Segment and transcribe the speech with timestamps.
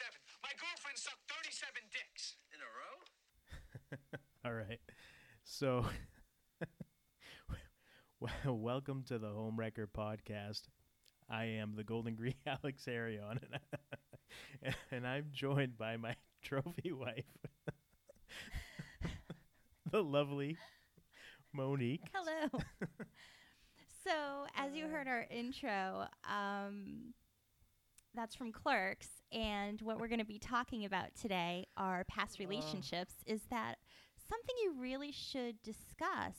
[0.00, 0.20] 37.
[0.42, 2.36] My girlfriend sucked 37 dicks.
[2.52, 4.18] In a row?
[4.46, 4.80] All right.
[5.44, 5.84] So,
[8.18, 10.62] well, welcome to the Homewrecker Podcast.
[11.28, 13.40] I am the Golden Greek Alex Arion,
[14.62, 17.24] and, and I'm joined by my trophy wife,
[19.90, 20.56] the lovely
[21.52, 22.08] Monique.
[22.14, 22.62] Hello.
[24.04, 27.12] so, as you heard our intro, um,
[28.14, 33.14] that's from Clerks, and what we're going to be talking about today are past relationships.
[33.26, 33.76] Is that
[34.28, 36.34] something you really should discuss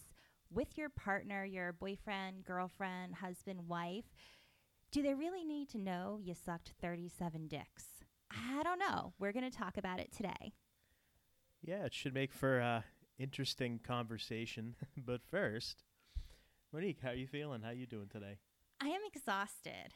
[0.53, 4.05] with your partner, your boyfriend, girlfriend, husband, wife?
[4.91, 7.85] Do they really need to know you sucked 37 dicks?
[8.29, 9.13] I don't know.
[9.20, 10.53] We're going to talk about it today.
[11.62, 12.81] Yeah, it should make for uh,
[13.17, 14.76] interesting conversation.
[14.98, 15.84] but first,
[16.73, 17.62] Monique, how are you feeling?
[17.62, 18.38] How are you doing today?
[18.81, 19.93] I am exhausted.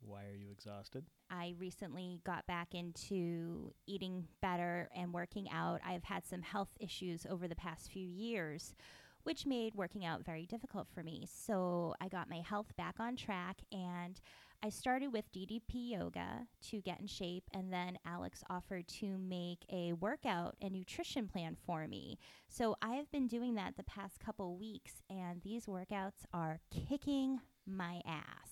[0.00, 1.04] Why are you exhausted?
[1.30, 5.80] I recently got back into eating better and working out.
[5.86, 8.74] I've had some health issues over the past few years,
[9.22, 11.26] which made working out very difficult for me.
[11.30, 14.20] So I got my health back on track and
[14.62, 17.44] I started with DDP yoga to get in shape.
[17.54, 22.18] And then Alex offered to make a workout and nutrition plan for me.
[22.48, 27.40] So I have been doing that the past couple weeks, and these workouts are kicking
[27.66, 28.49] my ass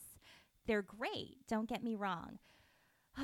[0.69, 1.39] they're great.
[1.49, 2.39] Don't get me wrong.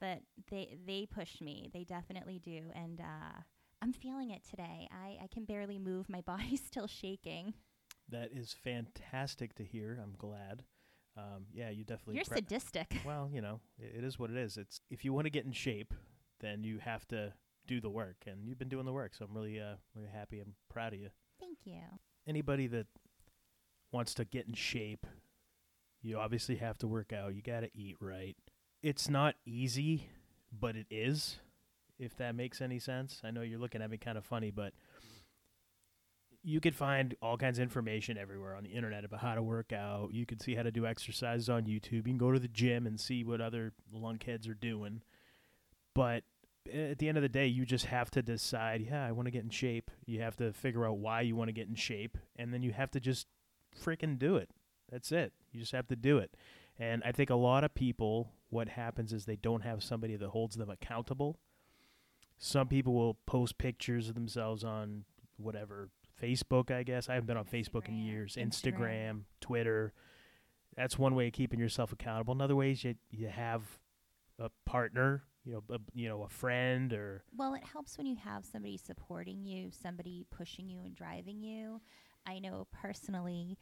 [0.00, 1.70] but they they push me.
[1.72, 3.40] They definitely do, and uh,
[3.80, 4.88] I'm feeling it today.
[4.92, 6.10] I, I can barely move.
[6.10, 7.54] My body's still shaking.
[8.10, 9.98] That is fantastic to hear.
[10.02, 10.64] I'm glad.
[11.16, 12.16] Um, yeah, you definitely.
[12.16, 13.00] You're pre- sadistic.
[13.06, 14.58] Well, you know, it, it is what it is.
[14.58, 15.94] It's if you want to get in shape,
[16.40, 17.32] then you have to
[17.66, 19.14] do the work, and you've been doing the work.
[19.14, 20.40] So I'm really, uh, really happy.
[20.40, 21.10] I'm proud of you.
[21.38, 21.80] Thank you.
[22.26, 22.86] Anybody that
[23.92, 25.06] wants to get in shape
[26.02, 27.34] you obviously have to work out.
[27.34, 28.36] You got to eat right.
[28.82, 30.08] It's not easy,
[30.52, 31.38] but it is,
[31.98, 33.20] if that makes any sense.
[33.22, 34.72] I know you're looking at me kind of funny, but
[36.42, 39.72] you could find all kinds of information everywhere on the internet about how to work
[39.74, 40.14] out.
[40.14, 41.92] You can see how to do exercises on YouTube.
[41.92, 45.02] You can go to the gym and see what other lunkheads are doing.
[45.94, 46.24] But
[46.72, 49.30] at the end of the day, you just have to decide, yeah, I want to
[49.30, 49.90] get in shape.
[50.06, 52.72] You have to figure out why you want to get in shape, and then you
[52.72, 53.26] have to just
[53.78, 54.48] freaking do it.
[54.90, 55.32] That's it.
[55.52, 56.34] You just have to do it.
[56.78, 60.28] And I think a lot of people, what happens is they don't have somebody that
[60.28, 61.38] holds them accountable.
[62.38, 65.04] Some people will post pictures of themselves on
[65.36, 65.90] whatever
[66.20, 67.08] Facebook, I guess.
[67.08, 68.36] I haven't been on Facebook in years.
[68.36, 69.92] Instagram, Instagram, Twitter.
[70.76, 72.32] That's one way of keeping yourself accountable.
[72.32, 73.78] Another way is you you have
[74.38, 77.24] a partner, you know, a, you know, a friend or.
[77.36, 81.80] Well, it helps when you have somebody supporting you, somebody pushing you and driving you.
[82.26, 83.58] I know personally,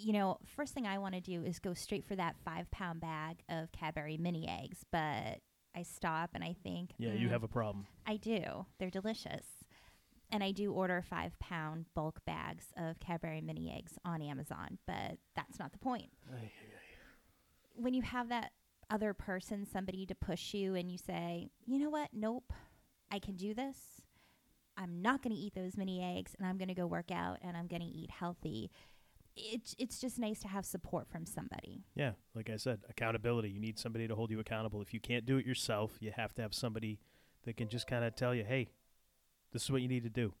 [0.00, 3.00] you know, first thing I want to do is go straight for that five pound
[3.00, 5.40] bag of Cadbury mini eggs, but
[5.74, 7.86] I stop and I think, yeah, mm, you have a problem.
[8.06, 8.66] I do.
[8.78, 9.46] They're delicious.
[10.32, 15.18] And I do order five pound bulk bags of Cadbury mini eggs on Amazon, but
[15.34, 16.10] that's not the point.
[16.32, 16.50] Aye.
[17.74, 18.52] When you have that
[18.90, 22.10] other person, somebody to push you, and you say, you know what?
[22.12, 22.52] Nope,
[23.10, 23.76] I can do this.
[24.76, 27.38] I'm not going to eat those mini eggs, and I'm going to go work out,
[27.42, 28.70] and I'm going to eat healthy
[29.36, 31.84] it's it's just nice to have support from somebody.
[31.94, 33.50] Yeah, like I said, accountability.
[33.50, 34.82] You need somebody to hold you accountable.
[34.82, 37.00] If you can't do it yourself, you have to have somebody
[37.44, 38.70] that can just kind of tell you, "Hey,
[39.52, 40.34] this is what you need to do.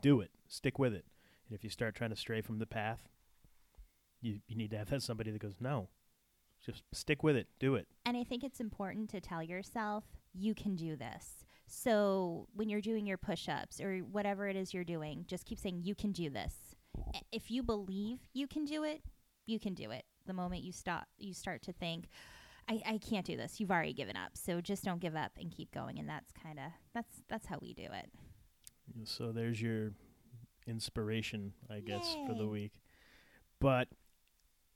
[0.00, 0.30] Do it.
[0.48, 1.06] Stick with it."
[1.48, 3.08] And if you start trying to stray from the path,
[4.20, 5.88] you you need to have that somebody that goes, "No,
[6.64, 7.48] just stick with it.
[7.58, 12.48] Do it." And I think it's important to tell yourself, "You can do this." So
[12.54, 15.94] when you're doing your push-ups or whatever it is you're doing, just keep saying, "You
[15.94, 16.74] can do this."
[17.32, 19.02] If you believe you can do it,
[19.46, 20.04] you can do it.
[20.26, 22.08] The moment you stop, you start to think,
[22.68, 23.58] I, I can't do this.
[23.58, 24.32] You've already given up.
[24.34, 25.98] So just don't give up and keep going.
[25.98, 28.10] And that's kind of that's that's how we do it.
[29.04, 29.92] So there's your
[30.66, 32.26] inspiration, I guess, Yay.
[32.26, 32.72] for the week.
[33.58, 33.88] But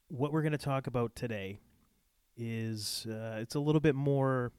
[0.08, 1.58] what we're going to talk about today
[2.36, 4.52] is uh, it's a little bit more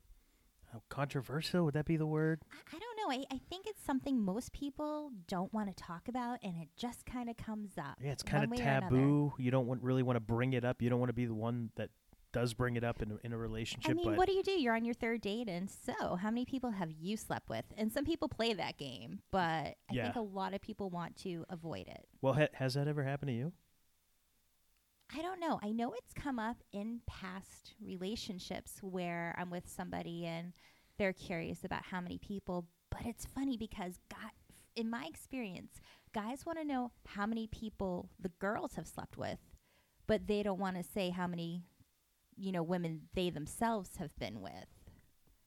[0.74, 1.66] uh, controversial.
[1.66, 2.42] Would that be the word?
[2.52, 3.16] I, I don't know.
[3.16, 7.06] I, I think it's something most people don't want to talk about, and it just
[7.06, 7.98] kind of comes up.
[8.02, 9.34] Yeah, it's kind of taboo.
[9.38, 10.82] You don't want, really want to bring it up.
[10.82, 11.90] You don't want to be the one that
[12.34, 13.92] does bring it up in a, in a relationship.
[13.92, 14.52] I mean, what do you do?
[14.52, 17.66] You're on your third date, and so how many people have you slept with?
[17.78, 20.04] And some people play that game, but I yeah.
[20.04, 22.06] think a lot of people want to avoid it.
[22.22, 23.54] Well, ha- has that ever happened to you?
[25.16, 25.60] I don't know.
[25.64, 30.54] I know it's come up in past relationships where I'm with somebody and
[30.98, 34.32] they're curious about how many people, but it's funny because God,
[34.76, 35.80] in my experience,
[36.14, 39.40] guys want to know how many people the girls have slept with,
[40.08, 41.64] but they don't want to say how many,
[42.36, 44.52] you know, women they themselves have been with.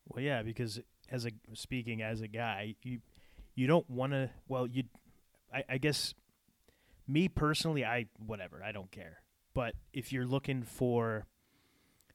[0.08, 0.80] Well, yeah, because
[1.10, 3.00] as a speaking as a guy, you
[3.54, 4.30] you don't want to.
[4.48, 4.84] Well, you,
[5.52, 6.14] I, I guess,
[7.06, 9.18] me personally, I whatever, I don't care.
[9.54, 11.26] But if you're looking for,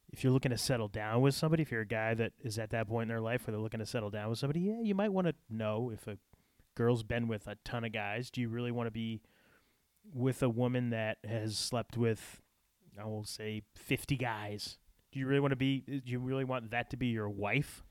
[0.10, 2.70] if you're looking to settle down with somebody, if you're a guy that is at
[2.70, 4.96] that point in their life where they're looking to settle down with somebody, yeah, you
[4.96, 6.18] might want to know if a
[6.76, 8.30] girl's been with a ton of guys.
[8.30, 9.22] Do you really want to be
[10.14, 12.42] with a woman that has slept with,
[13.00, 14.78] I will say, fifty guys?
[15.12, 15.82] Do you really want to be?
[15.82, 17.84] Do you really want that to be your wife?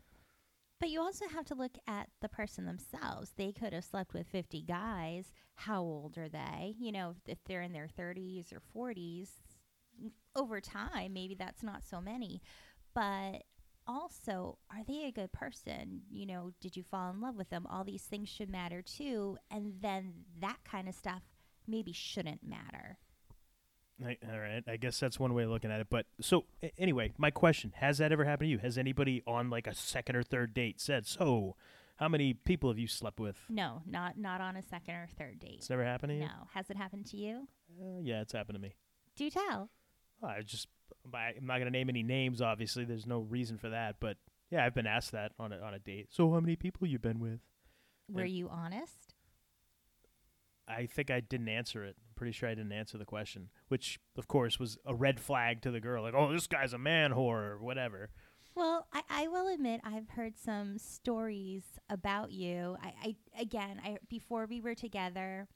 [0.84, 3.32] But you also have to look at the person themselves.
[3.38, 5.32] They could have slept with 50 guys.
[5.54, 6.74] How old are they?
[6.78, 9.30] You know, if, if they're in their 30s or 40s,
[10.36, 12.42] over time, maybe that's not so many.
[12.94, 13.44] But
[13.86, 16.02] also, are they a good person?
[16.10, 17.66] You know, did you fall in love with them?
[17.66, 19.38] All these things should matter too.
[19.50, 21.22] And then that kind of stuff
[21.66, 22.98] maybe shouldn't matter.
[24.04, 25.88] I, all right, I guess that's one way of looking at it.
[25.90, 26.44] But so
[26.78, 28.58] anyway, my question: Has that ever happened to you?
[28.58, 31.54] Has anybody on like a second or third date said, "So,
[31.96, 35.38] how many people have you slept with?" No, not not on a second or third
[35.38, 35.56] date.
[35.58, 36.22] It's never happened to you.
[36.22, 36.48] No.
[36.54, 37.46] Has it happened to you?
[37.80, 38.74] Uh, yeah, it's happened to me.
[39.16, 39.70] Do tell.
[40.20, 40.66] Well, I just
[41.12, 42.42] I'm not going to name any names.
[42.42, 43.96] Obviously, there's no reason for that.
[44.00, 44.16] But
[44.50, 46.08] yeah, I've been asked that on a on a date.
[46.10, 47.40] So, how many people you been with?
[48.10, 49.14] Were And- you honest?
[50.66, 51.96] I think I didn't answer it.
[52.24, 55.70] Pretty sure I didn't answer the question, which of course was a red flag to
[55.70, 56.02] the girl.
[56.02, 58.08] Like, oh, this guy's a man whore or whatever.
[58.54, 62.78] Well, I, I will admit I've heard some stories about you.
[62.82, 65.48] I, I again, I before we were together,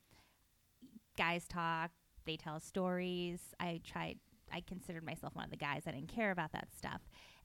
[1.17, 1.91] guys talk,
[2.27, 3.41] they tell stories.
[3.59, 4.19] I tried
[4.53, 5.85] I considered myself one of the guys.
[5.87, 7.01] I didn't care about that stuff.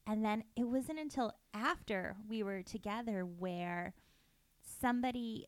[0.06, 3.94] And then it wasn't until after we were together where
[4.82, 5.46] somebody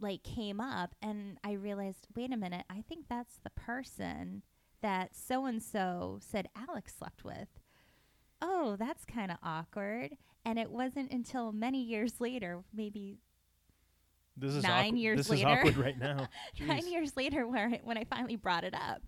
[0.00, 4.42] like came up and I realized, wait a minute, I think that's the person
[4.80, 7.48] that so and so said Alex slept with
[8.40, 10.16] oh, that's kind of awkward.
[10.44, 13.18] And it wasn't until many years later, maybe
[14.36, 14.98] This is Nine awkward.
[15.00, 15.48] years this later.
[15.48, 16.28] is awkward right now.
[16.60, 19.02] nine years later, where I- when I finally brought it up.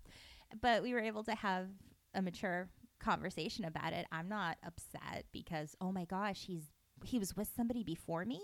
[0.61, 1.67] But we were able to have
[2.13, 2.67] a mature
[2.99, 4.05] conversation about it.
[4.11, 6.65] I'm not upset because oh my gosh, he's
[7.05, 8.41] he was with somebody before me.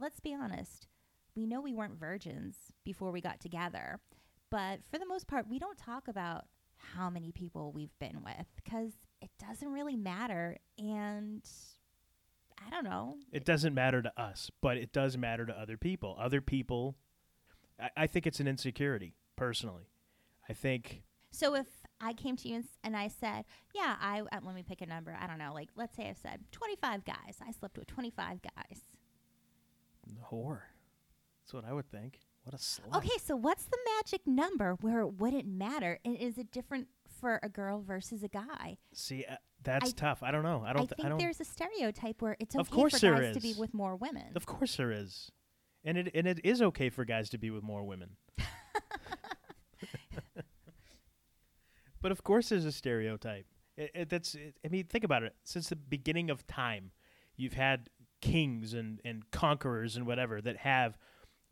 [0.00, 0.88] Let's be honest.
[1.36, 4.00] We know we weren't virgins before we got together,
[4.50, 6.46] but for the most part, we don't talk about
[6.78, 10.56] how many people we've been with because it doesn't really matter.
[10.78, 11.42] And
[12.66, 13.16] I don't know.
[13.32, 16.16] It doesn't matter to us, but it does matter to other people.
[16.18, 16.96] Other people,
[17.80, 19.90] I, I think it's an insecurity, personally.
[20.48, 21.02] I think,
[21.32, 21.66] So if
[22.00, 23.44] I came to you and, s- and I said,
[23.74, 25.16] "Yeah, I uh, let me pick a number.
[25.20, 25.52] I don't know.
[25.52, 27.38] Like let's say I said 25 guys.
[27.46, 28.80] I slept with 25 guys.
[30.30, 30.60] whore.
[31.46, 32.18] That's what I would think.
[32.42, 32.96] What a slut.
[32.96, 36.00] Okay, so what's the magic number where it wouldn't matter?
[36.04, 36.88] And is it different
[37.20, 38.78] for a girl versus a guy?
[38.92, 40.24] See, uh, that's I- tough.
[40.24, 40.64] I don't know.
[40.66, 40.82] I don't.
[40.82, 41.18] I th- think I don't.
[41.18, 43.94] there's a stereotype where it's okay Of course for there guys to be with more
[43.94, 44.24] women.
[44.34, 45.30] Of course there is,
[45.84, 48.16] and it and it is okay for guys to be with more women.
[52.02, 53.46] but of course, there's a stereotype.
[53.76, 54.34] It, it, that's.
[54.34, 55.36] It, I mean, think about it.
[55.44, 56.90] Since the beginning of time,
[57.36, 57.88] you've had
[58.20, 60.96] kings and and conquerors and whatever that have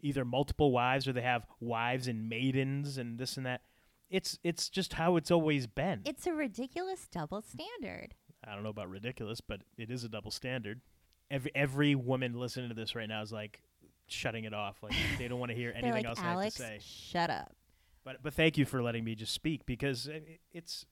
[0.05, 3.62] either multiple wives or they have wives and maidens and this and that.
[4.11, 6.03] It's it's just how it's always been.
[6.05, 8.15] it's a ridiculous double standard.
[8.47, 10.83] I don't know about ridiculous, but it is a double standard.
[11.31, 13.63] Every every woman listening to this right now is like
[14.06, 14.82] shutting it off.
[14.82, 16.87] Like they don't want to hear anything like, else Alex, I have to say.
[17.11, 17.56] shut up.
[18.05, 20.84] But but thank you for letting me just speak because it, it's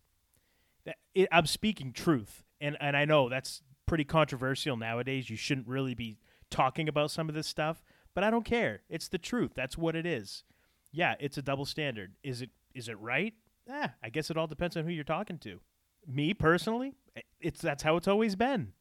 [0.87, 5.28] that it, I'm speaking truth, and and I know that's pretty controversial nowadays.
[5.28, 6.19] You shouldn't really be
[6.50, 7.83] talking about some of this stuff,
[8.14, 8.83] but I don't care.
[8.88, 9.52] It's the truth.
[9.54, 10.45] That's what it is.
[10.92, 12.12] Yeah, it's a double standard.
[12.23, 13.35] Is it is it right?
[13.71, 15.61] Eh, I guess it all depends on who you're talking to.
[16.07, 16.95] Me personally,
[17.40, 18.73] it's that's how it's always been.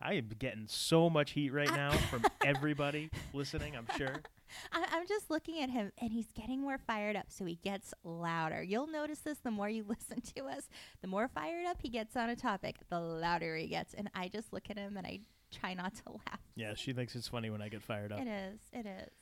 [0.00, 3.76] I am getting so much heat right now from everybody listening.
[3.76, 4.22] I'm sure.
[4.72, 8.62] I'm just looking at him and he's getting more fired up, so he gets louder.
[8.62, 10.68] You'll notice this the more you listen to us.
[11.02, 13.94] The more fired up he gets on a topic, the louder he gets.
[13.94, 15.20] And I just look at him and I
[15.52, 16.40] try not to laugh.
[16.54, 18.20] Yeah, she thinks it's funny when I get fired up.
[18.20, 18.60] It is.
[18.72, 19.12] It is.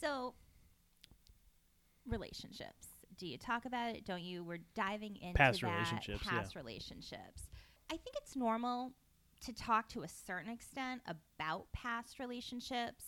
[0.00, 0.34] So,
[2.06, 2.88] relationships.
[3.18, 4.04] Do you talk about it?
[4.04, 4.44] Don't you?
[4.44, 5.72] We're diving into Past that.
[5.72, 6.30] relationships, yeah.
[6.30, 7.48] Past relationships.
[7.90, 8.92] I think it's normal
[9.44, 13.04] to talk to a certain extent about past relationships.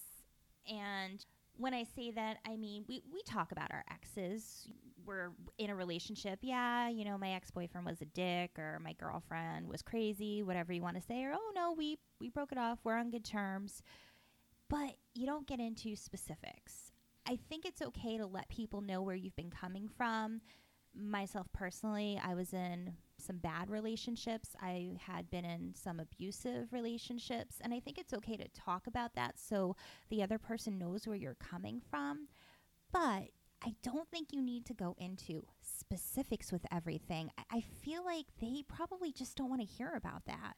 [0.66, 1.24] And
[1.56, 4.68] when I say that, I mean we, we talk about our exes.
[5.08, 6.38] We're in a relationship.
[6.42, 10.72] Yeah, you know, my ex boyfriend was a dick, or my girlfriend was crazy, whatever
[10.72, 11.24] you want to say.
[11.24, 12.78] Or oh no, we we broke it off.
[12.84, 13.82] We're on good terms
[14.68, 16.92] but you don't get into specifics.
[17.26, 20.40] I think it's okay to let people know where you've been coming from.
[20.94, 24.56] myself personally, I was in some bad relationships.
[24.60, 27.56] I had been in some abusive relationships.
[27.60, 29.76] And I think it's okay to talk about that so
[30.08, 32.28] the other person knows where you're coming from.
[32.92, 33.30] But
[33.64, 37.30] I don't think you need to go into specifics with everything.
[37.50, 40.54] I, feel like they probably just don't want to hear about that.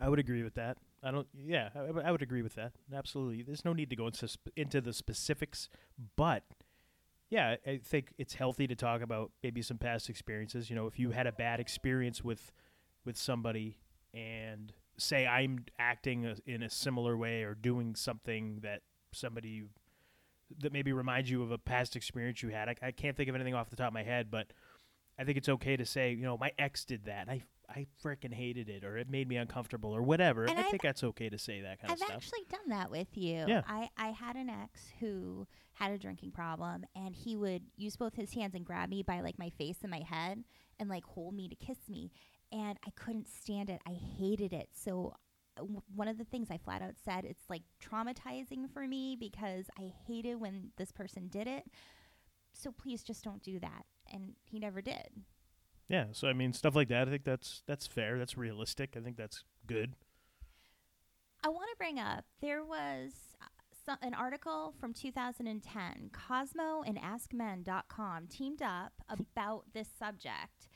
[0.00, 0.76] I would agree with that.
[1.02, 1.26] I don't.
[1.34, 2.72] Yeah, I, I would agree with that.
[2.92, 3.42] Absolutely.
[3.42, 5.68] There's no need to go into sp- into the specifics,
[6.16, 6.42] but
[7.30, 10.68] yeah, I think it's healthy to talk about maybe some past experiences.
[10.68, 12.52] You know, if you had a bad experience with
[13.04, 13.78] with somebody
[14.12, 19.64] and say I'm acting a, in a similar way or doing something that somebody
[20.60, 22.68] that maybe reminds you of a past experience you had.
[22.68, 24.48] I, I can't think of anything off the top of my head, but
[25.18, 27.28] I think it's okay to say, you know, my ex did that.
[27.28, 30.44] I I freaking hated it, or it made me uncomfortable, or whatever.
[30.44, 32.10] And I I've- think that's okay to say that kind I've of stuff.
[32.10, 33.44] I've actually done that with you.
[33.48, 33.62] Yeah.
[33.66, 38.14] I, I had an ex who had a drinking problem and he would use both
[38.14, 40.44] his hands and grab me by like my face and my head
[40.78, 42.12] and like hold me to kiss me.
[42.52, 43.80] And I couldn't stand it.
[43.86, 44.68] I hated it.
[44.72, 45.14] So
[45.56, 49.66] w- one of the things I flat out said, it's like traumatizing for me because
[49.78, 51.64] I hated when this person did it.
[52.52, 53.84] So please just don't do that.
[54.12, 55.08] And he never did.
[55.88, 57.06] Yeah, so I mean, stuff like that.
[57.06, 58.18] I think that's that's fair.
[58.18, 58.94] That's realistic.
[58.96, 59.94] I think that's good.
[61.44, 63.46] I want to bring up there was uh,
[63.86, 66.10] so- an article from 2010.
[66.12, 70.68] Cosmo and AskMen.com teamed up about this subject,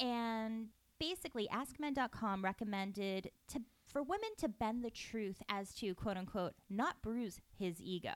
[0.00, 3.60] and basically, AskMen.com recommended to
[3.94, 8.12] for women to bend the truth as to quote unquote not bruise his ego,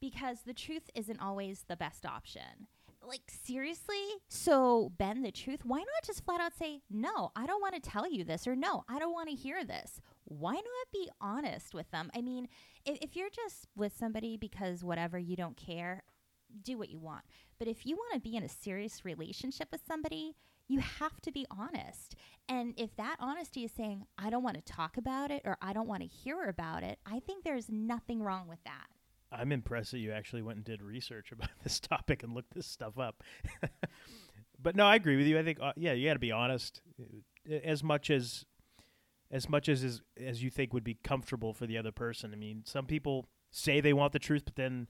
[0.00, 2.66] because the truth isn't always the best option.
[3.00, 4.02] Like seriously?
[4.28, 5.60] So bend the truth?
[5.64, 8.56] Why not just flat out say, "No, I don't want to tell you this," or
[8.56, 12.10] "No, I don't want to hear this." Why not be honest with them?
[12.16, 12.48] I mean,
[12.84, 16.02] if, if you're just with somebody because whatever you don't care,
[16.62, 17.24] do what you want.
[17.60, 20.34] But if you want to be in a serious relationship with somebody,
[20.68, 22.16] you have to be honest.
[22.48, 25.72] And if that honesty is saying, I don't want to talk about it or I
[25.72, 28.86] don't want to hear about it, I think there's nothing wrong with that.
[29.32, 32.66] I'm impressed that you actually went and did research about this topic and looked this
[32.66, 33.22] stuff up.
[34.62, 35.38] but no, I agree with you.
[35.38, 36.80] I think uh, yeah, you got to be honest
[37.64, 38.44] as much as
[39.30, 42.32] as much as, as as you think would be comfortable for the other person.
[42.32, 44.86] I mean, some people say they want the truth, but then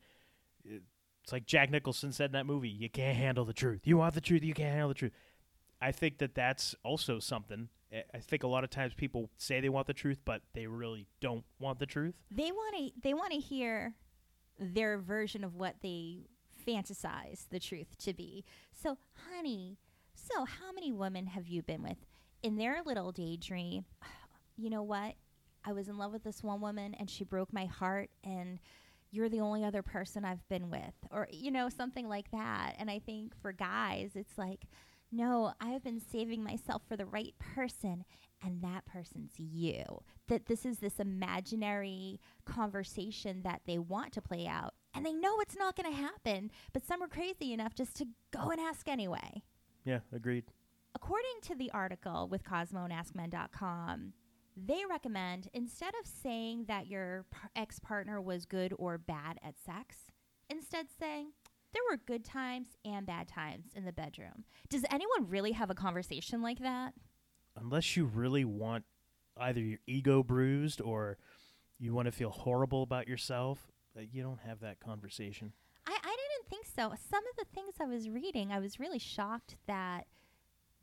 [0.69, 0.79] uh,
[1.23, 3.81] it's like Jack Nicholson said in that movie, you can't handle the truth.
[3.85, 5.13] You want the truth, you can't handle the truth.
[5.85, 7.69] I think that that's also something.
[7.93, 10.67] I- I think a lot of times people say they want the truth, but they
[10.67, 12.15] really don't want the truth.
[12.31, 13.95] They want to they want to hear
[14.59, 16.27] their version of what they
[16.67, 18.45] fantasize the truth to be.
[18.73, 18.97] So,
[19.31, 19.79] honey,
[20.15, 21.99] so how many women have you been with
[22.43, 23.85] in their little daydream?
[24.57, 25.17] You know what?
[25.65, 28.61] I was in love with this one woman and she broke my heart and
[29.11, 32.77] you're the only other person I've been with or you know something like that.
[32.79, 34.67] And I think for guys it's like
[35.15, 38.05] no, I've been saving myself for the right person
[38.45, 39.85] and that person's you.
[40.29, 45.41] That this is this imaginary conversation that they want to play out and they know
[45.41, 48.89] it's not going to happen, but some are crazy enough just to go and ask
[48.89, 49.43] anyway.
[49.85, 50.45] Yeah, agreed.
[50.95, 54.13] According to the article with Cosmo and AskMen.com,
[54.57, 59.55] they recommend instead of saying that your par- ex partner was good or bad at
[59.59, 59.97] sex,
[60.49, 61.33] instead saying
[61.75, 64.45] there were good times and bad times in the bedroom.
[64.71, 66.95] Does anyone really have a conversation like that?
[67.57, 68.85] unless you really want
[69.37, 71.19] either your ego bruised or
[71.79, 75.53] you want to feel horrible about yourself, uh, you don't have that conversation.
[75.87, 76.95] I, I didn't think so.
[77.11, 80.07] Some of the things I was reading, I was really shocked that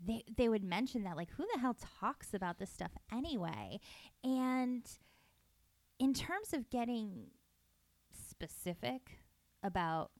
[0.05, 1.15] they they would mention that.
[1.15, 3.79] Like, who the hell talks about this stuff anyway?
[4.23, 4.83] And
[5.99, 7.27] in terms of getting
[8.11, 9.19] specific
[9.63, 10.11] about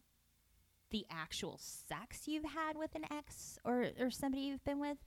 [0.92, 4.98] the actual sex you've had with an ex or, or somebody you've been with,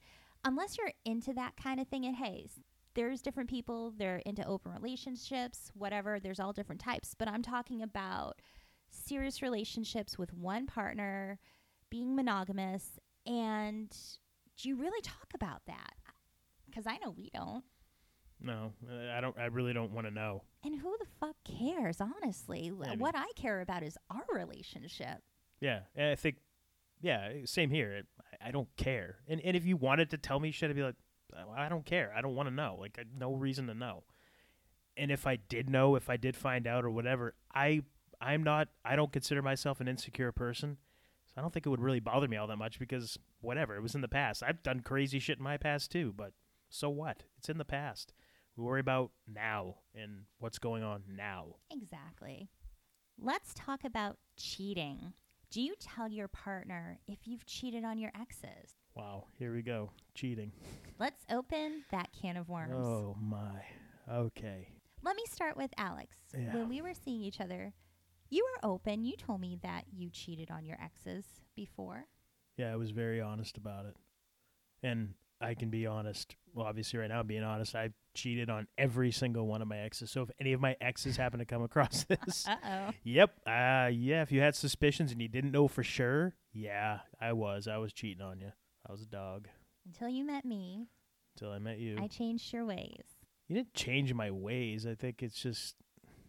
[0.43, 2.47] unless you're into that kind of thing, and hey,
[2.95, 7.13] there's different people, they're into open relationships, whatever, there's all different types.
[7.17, 8.41] But I'm talking about
[8.89, 11.39] serious relationships with one partner,
[11.89, 13.89] being monogamous, and
[14.57, 15.93] do you really talk about that?
[16.65, 17.63] Because I know we don't.
[18.41, 18.73] No,
[19.15, 19.37] I don't.
[19.37, 20.43] I really don't want to know.
[20.63, 22.69] And who the fuck cares, honestly?
[22.69, 25.21] L- I mean- what I care about is our relationship.
[25.65, 26.35] Yeah, and I think,
[27.01, 28.03] yeah, same here.
[28.19, 29.17] I- I don't care.
[29.27, 30.95] And and if you wanted to tell me shit, I'd be like,
[31.35, 32.13] "Uh, I don't care.
[32.15, 32.77] I don't want to know.
[32.79, 34.03] Like, no reason to know.
[34.97, 37.81] And if I did know, if I did find out or whatever, I
[38.21, 38.67] I'm not.
[38.83, 40.77] I don't consider myself an insecure person.
[41.27, 43.75] So I don't think it would really bother me all that much because whatever.
[43.75, 44.43] It was in the past.
[44.43, 46.13] I've done crazy shit in my past too.
[46.15, 46.33] But
[46.69, 47.23] so what?
[47.37, 48.13] It's in the past.
[48.55, 51.55] We worry about now and what's going on now.
[51.71, 52.49] Exactly.
[53.17, 55.13] Let's talk about cheating
[55.51, 58.75] Do you tell your partner if you've cheated on your exes?
[58.95, 59.91] Wow, here we go.
[60.13, 60.51] Cheating.
[60.99, 62.73] Let's open that can of worms.
[62.75, 63.61] Oh my.
[64.11, 64.69] Okay.
[65.03, 66.17] Let me start with Alex.
[66.37, 66.53] Yeah.
[66.53, 67.73] When we were seeing each other,
[68.29, 69.05] you were open.
[69.05, 71.25] You told me that you cheated on your exes
[71.55, 72.05] before.
[72.57, 73.95] Yeah, I was very honest about it.
[74.81, 76.35] And I can be honest.
[76.53, 80.09] Well, obviously, right now, being honest, I cheated on every single one of my exes.
[80.11, 82.91] So if any of my exes happen to come across this, Uh oh.
[83.03, 87.33] yep, uh, yeah, if you had suspicions and you didn't know for sure, yeah, I
[87.33, 87.67] was.
[87.67, 88.51] I was cheating on you.
[88.87, 89.47] I was a dog
[89.85, 90.87] Until you met me,
[91.35, 91.97] until I met you.
[92.01, 93.03] I changed your ways.
[93.47, 94.85] you didn't change my ways.
[94.87, 95.75] I think it's just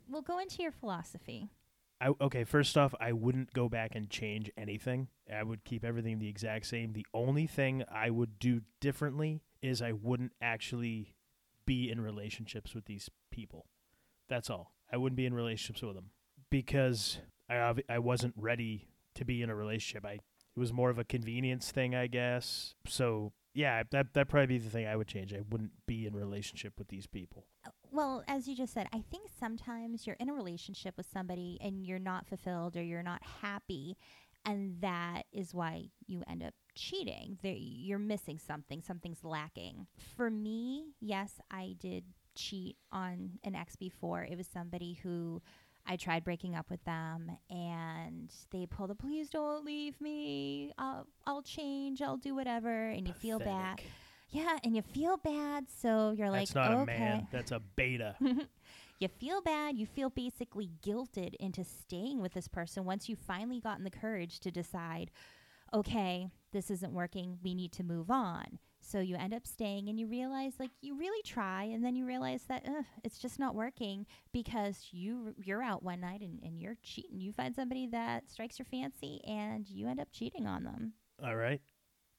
[0.08, 1.48] We'll go into your philosophy.
[2.00, 5.08] I, okay, first off, I wouldn't go back and change anything.
[5.34, 6.92] I would keep everything the exact same.
[6.92, 11.14] The only thing I would do differently is I wouldn't actually
[11.66, 13.66] be in relationships with these people.
[14.28, 14.72] That's all.
[14.92, 16.10] I wouldn't be in relationships with them
[16.50, 17.18] because
[17.48, 20.04] I I wasn't ready to be in a relationship.
[20.04, 22.74] I it was more of a convenience thing, I guess.
[22.86, 25.32] So yeah, that that probably be the thing I would change.
[25.32, 27.46] I wouldn't be in relationship with these people.
[27.90, 31.82] Well, as you just said, I think sometimes you're in a relationship with somebody and
[31.82, 33.96] you're not fulfilled or you're not happy,
[34.46, 37.38] and that is why you end up cheating.
[37.42, 39.86] There, you're missing something, something's lacking.
[40.16, 42.04] For me, yes, I did
[42.36, 44.22] cheat on an ex before.
[44.22, 45.42] It was somebody who
[45.86, 50.72] I tried breaking up with them and they pulled a please don't leave me.
[50.78, 52.00] I'll I'll change.
[52.00, 53.80] I'll do whatever and you feel bad.
[54.28, 56.96] Yeah, and you feel bad, so you're like, That's not okay.
[56.96, 57.28] a man.
[57.30, 58.16] That's a beta.
[58.98, 59.76] you feel bad.
[59.76, 64.40] You feel basically guilted into staying with this person once you've finally gotten the courage
[64.40, 65.10] to decide,
[65.74, 67.38] okay, this isn't working.
[67.42, 68.58] We need to move on.
[68.80, 72.06] So you end up staying and you realize like you really try and then you
[72.06, 72.64] realize that
[73.02, 77.20] it's just not working because you you're out one night and, and you're cheating.
[77.20, 80.92] You find somebody that strikes your fancy and you end up cheating on them.
[81.22, 81.60] All right.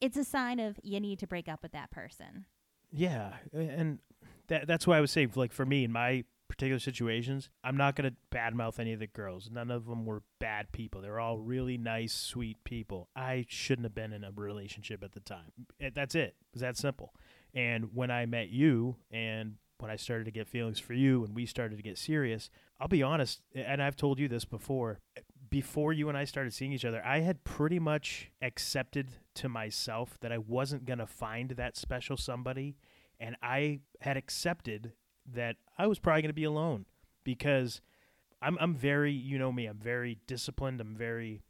[0.01, 2.45] It's a sign of you need to break up with that person.
[2.91, 3.99] Yeah, and
[4.47, 7.95] that that's why I was saying, like for me in my particular situations, I'm not
[7.95, 9.49] gonna badmouth any of the girls.
[9.51, 11.01] None of them were bad people.
[11.01, 13.09] They're all really nice, sweet people.
[13.15, 15.51] I shouldn't have been in a relationship at the time.
[15.79, 16.35] Eh, that's it.
[16.53, 17.13] It's that simple.
[17.53, 21.35] And when I met you, and when I started to get feelings for you, and
[21.35, 24.99] we started to get serious, I'll be honest, and I've told you this before.
[25.15, 29.47] Eh, before you and I started seeing each other, I had pretty much accepted to
[29.47, 32.75] myself that I wasn't going to find that special somebody.
[33.19, 34.93] And I had accepted
[35.33, 36.85] that I was probably going to be alone
[37.23, 37.81] because
[38.41, 40.79] I'm, I'm very, you know me, I'm very disciplined.
[40.81, 41.41] I'm very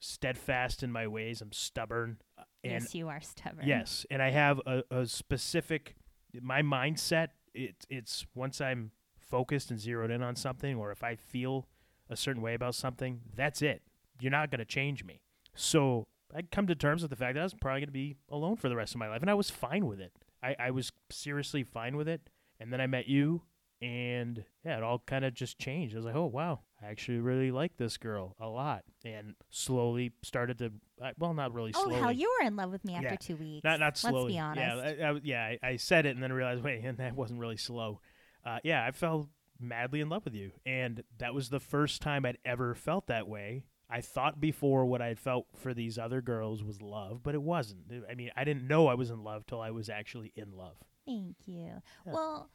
[0.00, 1.40] steadfast in my ways.
[1.40, 2.18] I'm stubborn.
[2.38, 3.66] uh, And yes, you are stubborn.
[3.66, 5.96] Yes, and I have a, a specific
[6.40, 7.28] my mindset.
[7.54, 11.66] It it's once I'm focused and zeroed in on something, or if I feel
[12.10, 13.82] a certain way about something, that's it.
[14.20, 15.20] You're not going to change me.
[15.54, 18.16] So I come to terms with the fact that I was probably going to be
[18.30, 20.12] alone for the rest of my life, and I was fine with it.
[20.42, 22.28] I, I was seriously fine with it.
[22.60, 23.42] And then I met you,
[23.80, 25.94] and yeah, it all kind of just changed.
[25.94, 30.12] I was like, oh wow, I actually really like this girl a lot, and slowly
[30.22, 30.72] started to.
[31.18, 31.96] Well, not really slowly.
[31.96, 33.16] Oh hell, you were in love with me after Yeah.
[33.16, 33.64] two weeks.
[33.64, 34.34] Not not slowly.
[34.34, 34.98] Let's be honest.
[34.98, 35.42] Yeah, I, I, yeah.
[35.62, 38.00] I, I said it and then realized, wait, and that wasn't really slow.
[38.44, 39.28] Uh, yeah, I fell
[39.60, 43.28] madly in love with you, and that was the first time I'd ever felt that
[43.28, 43.64] way.
[43.90, 47.40] I thought before what I had felt for these other girls was love, but it
[47.42, 47.84] wasn't.
[48.10, 50.76] I mean, I didn't know I was in love till I was actually in love.
[51.08, 51.82] Thank you.
[52.06, 52.12] Yeah.
[52.12, 52.50] Well,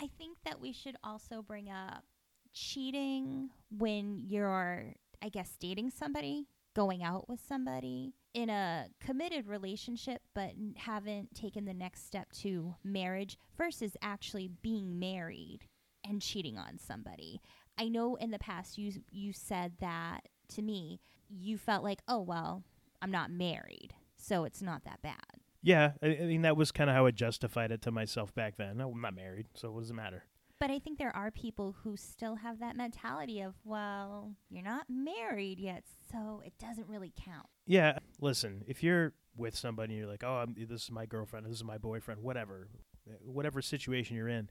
[0.00, 2.04] I think that we should also bring up
[2.52, 10.20] cheating when you're, I guess, dating somebody, going out with somebody in a committed relationship,
[10.34, 15.60] but n- haven't taken the next step to marriage versus actually being married
[16.06, 17.40] and cheating on somebody.
[17.78, 21.00] I know in the past you you said that to me.
[21.28, 22.62] You felt like, oh well,
[23.00, 25.40] I'm not married, so it's not that bad.
[25.62, 28.56] Yeah, I, I mean that was kind of how I justified it to myself back
[28.56, 28.76] then.
[28.76, 30.24] No, I'm not married, so what does it matter?
[30.58, 34.86] But I think there are people who still have that mentality of, well, you're not
[34.88, 37.46] married yet, so it doesn't really count.
[37.66, 41.44] Yeah, listen, if you're with somebody and you're like, oh, I'm, this is my girlfriend,
[41.44, 42.68] this is my boyfriend, whatever,
[43.06, 44.48] uh, whatever situation you're in,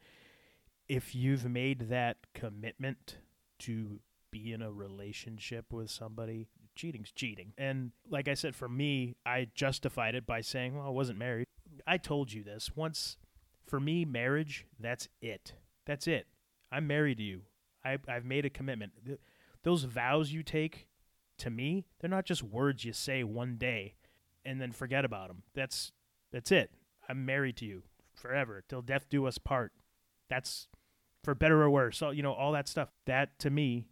[0.87, 3.17] if you've made that commitment
[3.59, 7.53] to be in a relationship with somebody, cheating's cheating.
[7.57, 11.47] And like I said, for me, I justified it by saying, well, I wasn't married.
[11.87, 13.17] I told you this once.
[13.65, 15.53] For me, marriage, that's it.
[15.85, 16.27] That's it.
[16.71, 17.41] I'm married to you.
[17.83, 18.93] I, I've made a commitment.
[19.05, 19.19] Th-
[19.63, 20.87] those vows you take
[21.39, 23.95] to me, they're not just words you say one day
[24.45, 25.43] and then forget about them.
[25.53, 25.91] That's
[26.31, 26.71] that's it.
[27.09, 27.83] I'm married to you
[28.13, 29.71] forever till death do us part.
[30.29, 30.67] That's
[31.23, 31.97] for better or worse.
[31.97, 32.89] So you know all that stuff.
[33.05, 33.87] That to me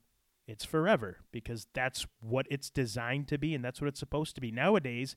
[0.48, 4.42] it's forever because that's what it's designed to be and that's what it's supposed to
[4.42, 4.52] be.
[4.52, 5.16] Nowadays,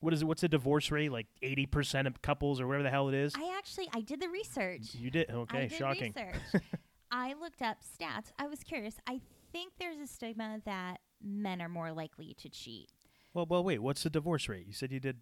[0.00, 0.24] what is it?
[0.24, 1.12] What's the divorce rate?
[1.12, 3.34] Like 80% of couples or whatever the hell it is?
[3.36, 4.94] I actually I did the research.
[4.94, 5.30] you did?
[5.30, 6.14] Okay, I did shocking.
[6.16, 6.62] research.
[7.10, 8.32] I looked up stats.
[8.38, 8.96] I was curious.
[9.06, 9.20] I
[9.52, 12.88] think there's a stigma that men are more likely to cheat.
[13.34, 13.80] Well, well, wait.
[13.80, 14.66] What's the divorce rate?
[14.66, 15.18] You said you did.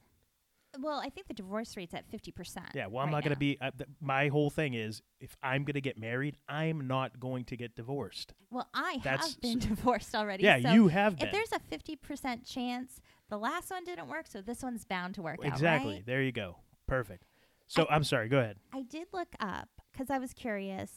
[0.78, 2.74] Well, I think the divorce rate's at 50%.
[2.74, 2.86] Yeah.
[2.86, 3.58] Well, I'm right not going to be.
[3.60, 7.44] Uh, th- my whole thing is, if I'm going to get married, I'm not going
[7.46, 8.34] to get divorced.
[8.50, 10.44] Well, I That's have been divorced already.
[10.44, 11.28] Yeah, so you have been.
[11.28, 15.22] If there's a 50% chance, the last one didn't work, so this one's bound to
[15.22, 15.92] work exactly.
[15.92, 16.06] out, right?
[16.06, 16.56] There you go.
[16.86, 17.24] Perfect.
[17.66, 18.28] So I'm sorry.
[18.28, 18.56] Go ahead.
[18.72, 20.90] I did look up because I was curious.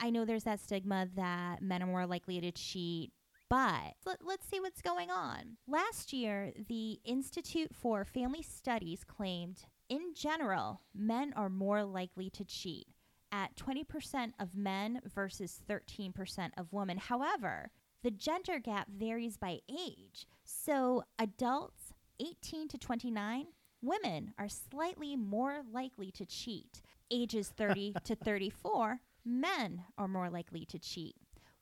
[0.00, 3.12] I know there's that stigma that men are more likely to cheat,
[3.48, 5.56] but let, let's see what's going on.
[5.66, 12.44] Last year, the Institute for Family Studies claimed, in general, men are more likely to
[12.44, 12.88] cheat
[13.32, 16.98] at 20% of men versus 13% of women.
[16.98, 17.70] However,
[18.02, 20.26] the gender gap varies by age.
[20.44, 23.46] So, adults 18 to 29,
[23.82, 26.80] women are slightly more likely to cheat.
[27.10, 31.16] Ages 30 to 34, men are more likely to cheat.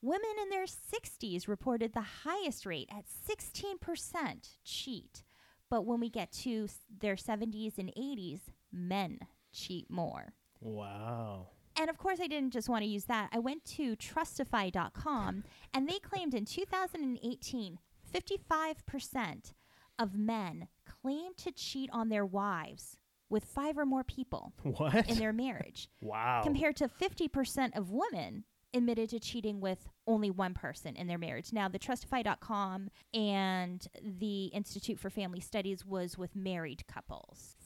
[0.06, 5.24] Women in their 60s reported the highest rate at 16% cheat.
[5.68, 8.42] But when we get to s- their 70s and 80s,
[8.72, 9.18] men
[9.52, 10.34] cheat more.
[10.60, 11.48] Wow.
[11.76, 13.30] And of course, I didn't just want to use that.
[13.32, 15.42] I went to Trustify.com
[15.74, 17.78] and they claimed in 2018,
[18.14, 19.52] 55%
[19.98, 22.96] of men claimed to cheat on their wives
[23.28, 25.08] with five or more people What?
[25.10, 26.42] in their marriage, wow.
[26.44, 28.44] compared to 50% of women
[28.76, 31.52] admitted to cheating with only one person in their marriage.
[31.52, 37.56] Now, the Trustify.com and the Institute for Family Studies was with married couples.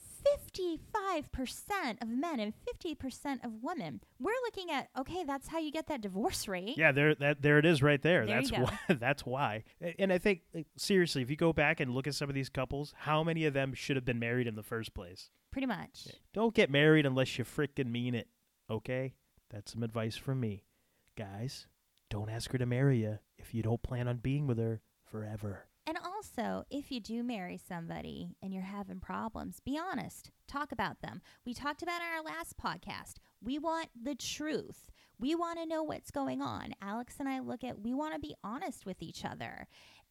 [0.47, 2.53] 55% of men and
[2.85, 4.01] 50% of women.
[4.19, 6.77] We're looking at, okay, that's how you get that divorce rate.
[6.77, 8.27] Yeah, there that there it is right there.
[8.27, 9.65] There that's why that's why.
[9.99, 12.49] And I think like, seriously, if you go back and look at some of these
[12.49, 15.31] couples, how many of them should have been married in the first place?
[15.51, 16.09] Pretty much.
[16.33, 18.29] Don't get married unless you freaking mean it.
[18.71, 19.15] Okay?
[19.51, 20.65] That's some advice from me.
[21.17, 21.67] Guys,
[22.09, 25.67] don't ask her to marry you if you don't plan on being with her forever.
[25.87, 30.31] And also, if you do marry somebody and you're having problems, be honest.
[30.47, 31.21] Talk about them.
[31.45, 33.15] We talked about in our last podcast.
[33.43, 34.91] We want the truth.
[35.19, 36.75] We want to know what's going on.
[36.81, 39.67] Alex and I look at, we want to be honest with each other.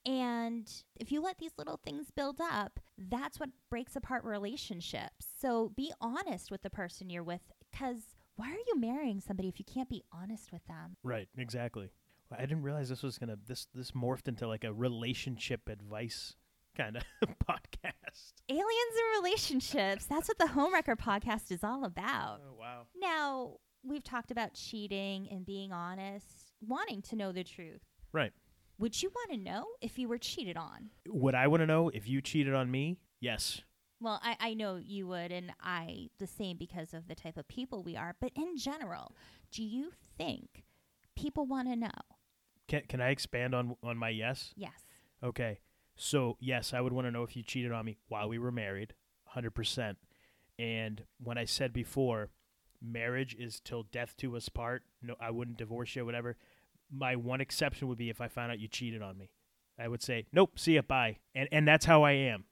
[0.05, 5.27] And if you let these little things build up, that's what breaks apart relationships.
[5.39, 9.59] So be honest with the person you're with because why are you marrying somebody if
[9.59, 10.95] you can't be honest with them?
[11.03, 11.89] Right, exactly.
[12.31, 16.35] I didn't realize this was gonna this this morphed into like a relationship advice
[16.77, 17.03] kind of
[17.49, 18.33] podcast.
[18.47, 20.05] Aliens and relationships.
[20.05, 22.39] That's what the Homewrecker podcast is all about.
[22.47, 22.83] Oh wow.
[22.95, 27.81] Now, we've talked about cheating and being honest, wanting to know the truth.
[28.13, 28.31] Right.
[28.77, 30.91] Would you want to know if you were cheated on?
[31.09, 32.99] Would I want to know if you cheated on me?
[33.19, 33.63] Yes.
[34.01, 37.47] Well, I, I know you would, and I the same because of the type of
[37.47, 38.15] people we are.
[38.19, 39.13] But in general,
[39.51, 40.63] do you think
[41.15, 41.89] people want to know?
[42.67, 44.53] Can can I expand on on my yes?
[44.55, 44.85] Yes.
[45.23, 45.59] Okay.
[45.95, 48.53] So, yes, I would want to know if you cheated on me while we were
[48.53, 48.93] married,
[49.35, 49.97] 100%.
[50.57, 52.29] And when I said before,
[52.81, 56.37] marriage is till death to us part, no I wouldn't divorce you whatever.
[56.89, 59.31] My one exception would be if I found out you cheated on me.
[59.77, 62.45] I would say, "Nope, see ya, bye." And and that's how I am.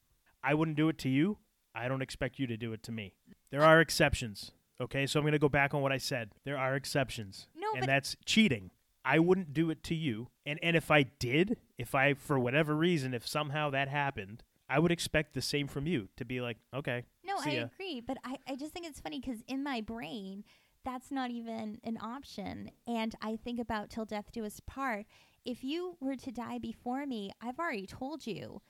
[0.47, 1.37] I wouldn't do it to you.
[1.75, 3.13] I don't expect you to do it to me.
[3.51, 4.51] There are exceptions.
[4.79, 5.05] Okay?
[5.05, 6.31] So I'm going to go back on what I said.
[6.45, 7.47] There are exceptions.
[7.55, 8.71] No, and that's cheating.
[9.03, 10.29] I wouldn't do it to you.
[10.45, 14.79] And and if I did, if I for whatever reason, if somehow that happened, I
[14.79, 17.63] would expect the same from you to be like, okay, No, I ya.
[17.65, 20.43] agree, but I, I just think it's funny because in my brain,
[20.83, 22.71] that's not even an option.
[22.85, 25.05] And I think about till death do us part.
[25.45, 28.61] If you were to die before me, I've already told you,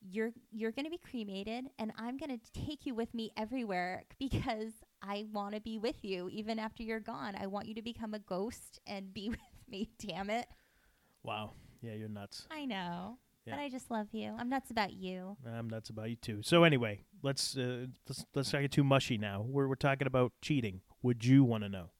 [0.00, 4.04] you're you're going to be cremated, and I'm going to take you with me everywhere
[4.18, 7.34] because I want to be with you even after you're gone.
[7.40, 9.90] I want you to become a ghost and be with me.
[9.98, 10.46] Damn it!
[11.22, 12.46] Wow, yeah, you're nuts.
[12.50, 13.56] I know, Yeah.
[13.56, 14.34] but I just love you.
[14.38, 15.36] I'm nuts about you.
[15.46, 16.40] I'm nuts about you too.
[16.42, 19.44] So anyway, let's uh, let's let's not get too mushy now.
[19.46, 20.80] We're we're talking about cheating.
[21.02, 21.90] Would you want to know?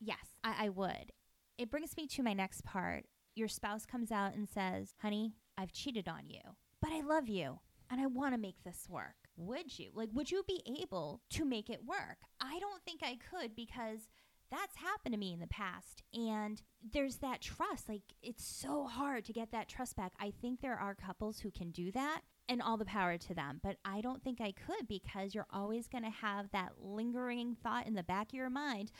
[0.00, 1.12] Yes, I, I would.
[1.58, 3.04] It brings me to my next part.
[3.34, 6.40] Your spouse comes out and says, Honey, I've cheated on you,
[6.82, 9.14] but I love you and I want to make this work.
[9.36, 9.90] Would you?
[9.94, 12.18] Like, would you be able to make it work?
[12.40, 14.08] I don't think I could because
[14.50, 16.02] that's happened to me in the past.
[16.12, 16.60] And
[16.92, 17.88] there's that trust.
[17.88, 20.12] Like, it's so hard to get that trust back.
[20.20, 23.60] I think there are couples who can do that and all the power to them.
[23.62, 27.86] But I don't think I could because you're always going to have that lingering thought
[27.86, 28.90] in the back of your mind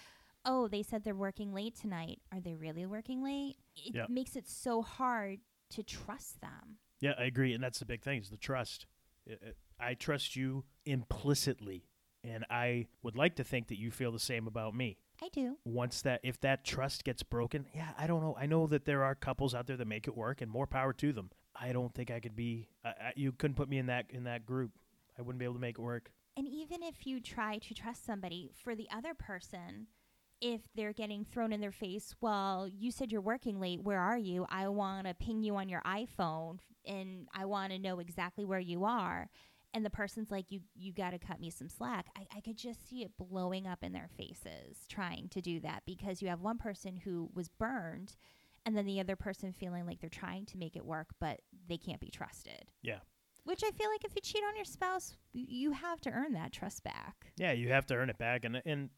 [0.44, 2.18] oh, they said they're working late tonight.
[2.32, 3.58] Are they really working late?
[3.76, 4.06] It Yeah.
[4.08, 5.38] makes it so hard
[5.70, 6.78] to trust them.
[7.02, 8.86] Yeah, I agree, and that's the big thing is the trust.
[9.78, 11.84] I- trust you implicitly,
[12.22, 14.98] and I would like to think that you feel the same about me.
[15.20, 15.58] I do.
[15.64, 18.36] Once that, if that trust gets broken, yeah, I don't know.
[18.38, 20.92] I know that there are couples out there that make it work, and more power
[20.92, 21.30] to them.
[21.56, 22.68] I don't think I could be.
[22.84, 24.70] I, I, you couldn't put me in that in that group.
[25.18, 26.12] I wouldn't be able to make it work.
[26.36, 29.88] And even if you try to trust somebody, for the other person,
[30.40, 33.82] if they're getting thrown in their face, well, you said you're working late.
[33.82, 34.46] Where are you?
[34.48, 38.60] I want to ping you on your iPhone and I want to know exactly where
[38.60, 39.28] you are.
[39.74, 42.06] And the person's like, you, you got to cut me some slack.
[42.16, 45.82] I, I could just see it blowing up in their faces trying to do that
[45.86, 48.16] because you have one person who was burned
[48.66, 51.78] and then the other person feeling like they're trying to make it work, but they
[51.78, 52.70] can't be trusted.
[52.82, 52.98] Yeah.
[53.44, 56.52] Which I feel like if you cheat on your spouse, you have to earn that
[56.52, 57.32] trust back.
[57.36, 58.90] Yeah, you have to earn it back, and and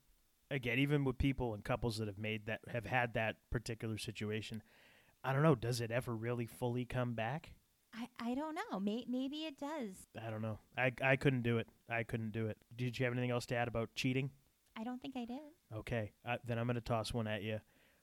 [0.51, 4.62] again, even with people and couples that have made that have had that particular situation,
[5.23, 5.55] I don't know.
[5.55, 7.55] Does it ever really fully come back?
[7.97, 8.81] I, I don't know.
[8.81, 9.95] May, maybe it does.
[10.21, 10.59] I don't know.
[10.77, 11.69] I I couldn't do it.
[11.89, 12.57] I couldn't do it.
[12.77, 14.31] Did you have anything else to add about cheating?
[14.77, 15.39] I don't think I did.
[15.75, 17.61] Okay, uh, then I'm going to toss one at you.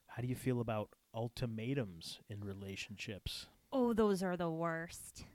[0.07, 3.47] How do you feel about ultimatums in relationships?
[3.73, 5.25] Oh, those are the worst.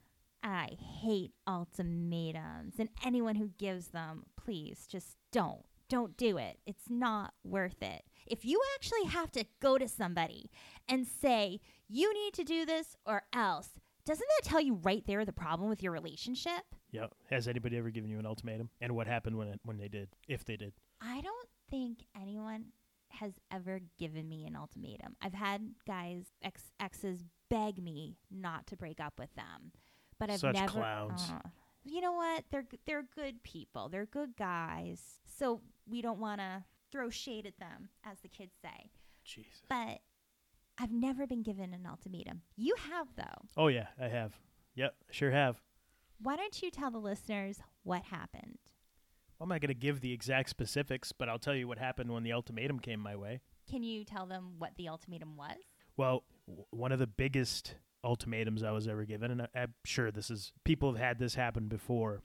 [0.43, 2.75] I hate ultimatums.
[2.79, 5.65] And anyone who gives them, please just don't.
[5.89, 6.59] Don't do it.
[6.65, 8.03] It's not worth it.
[8.25, 10.51] If you actually have to go to somebody
[10.87, 13.69] and say, you need to do this or else,
[14.07, 16.63] doesn't that tell you right there the problem with your relationship?
[16.91, 17.07] Yeah.
[17.29, 18.69] Has anybody ever given you an ultimatum?
[18.79, 20.09] And what happened when it, when they did?
[20.27, 20.71] If they did?
[21.01, 22.67] I don't think anyone
[23.09, 25.17] has ever given me an ultimatum.
[25.21, 29.71] I've had guys ex exes beg me not to break up with them,
[30.19, 30.71] but I've Such never.
[30.71, 31.29] clowns.
[31.29, 31.49] Uh,
[31.83, 32.45] you know what?
[32.49, 33.89] They're they're good people.
[33.89, 35.01] They're good guys.
[35.37, 38.89] So we don't want to throw shade at them, as the kids say.
[39.25, 39.61] Jesus.
[39.69, 39.99] But
[40.77, 42.41] I've never been given an ultimatum.
[42.55, 43.47] You have though.
[43.55, 44.33] Oh yeah, I have.
[44.75, 45.59] Yep, sure have.
[46.19, 48.57] Why don't you tell the listeners what happened?
[49.39, 52.23] I'm not going to give the exact specifics, but I'll tell you what happened when
[52.23, 53.41] the ultimatum came my way.
[53.69, 55.57] Can you tell them what the ultimatum was?
[55.95, 60.09] Well, w- one of the biggest ultimatums I was ever given, and I, I'm sure
[60.11, 62.23] this is people have had this happen before.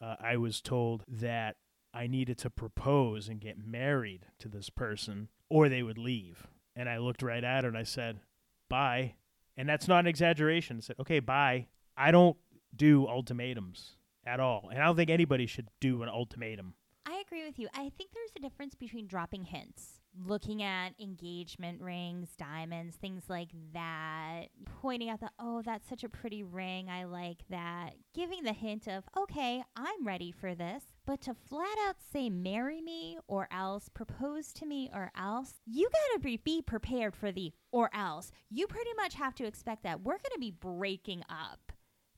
[0.00, 1.56] Uh, I was told that
[1.92, 6.46] I needed to propose and get married to this person, or they would leave.
[6.76, 8.20] And I looked right at her and I said,
[8.68, 9.14] "Bye."
[9.56, 10.78] And that's not an exaggeration.
[10.78, 12.36] I said, "Okay, bye." I don't
[12.74, 16.74] do ultimatums at all, and I don't think anybody should do an ultimatum.
[17.06, 17.68] I agree with you.
[17.74, 23.50] I think there's a difference between dropping hints, looking at engagement rings, diamonds, things like
[23.74, 24.46] that,
[24.80, 26.88] pointing out that, oh, that's such a pretty ring.
[26.88, 27.90] I like that.
[28.14, 30.82] Giving the hint of, okay, I'm ready for this.
[31.06, 35.88] But to flat out say, marry me or else, propose to me or else, you
[35.90, 38.30] got to be, be prepared for the or else.
[38.50, 41.72] You pretty much have to expect that we're going to be breaking up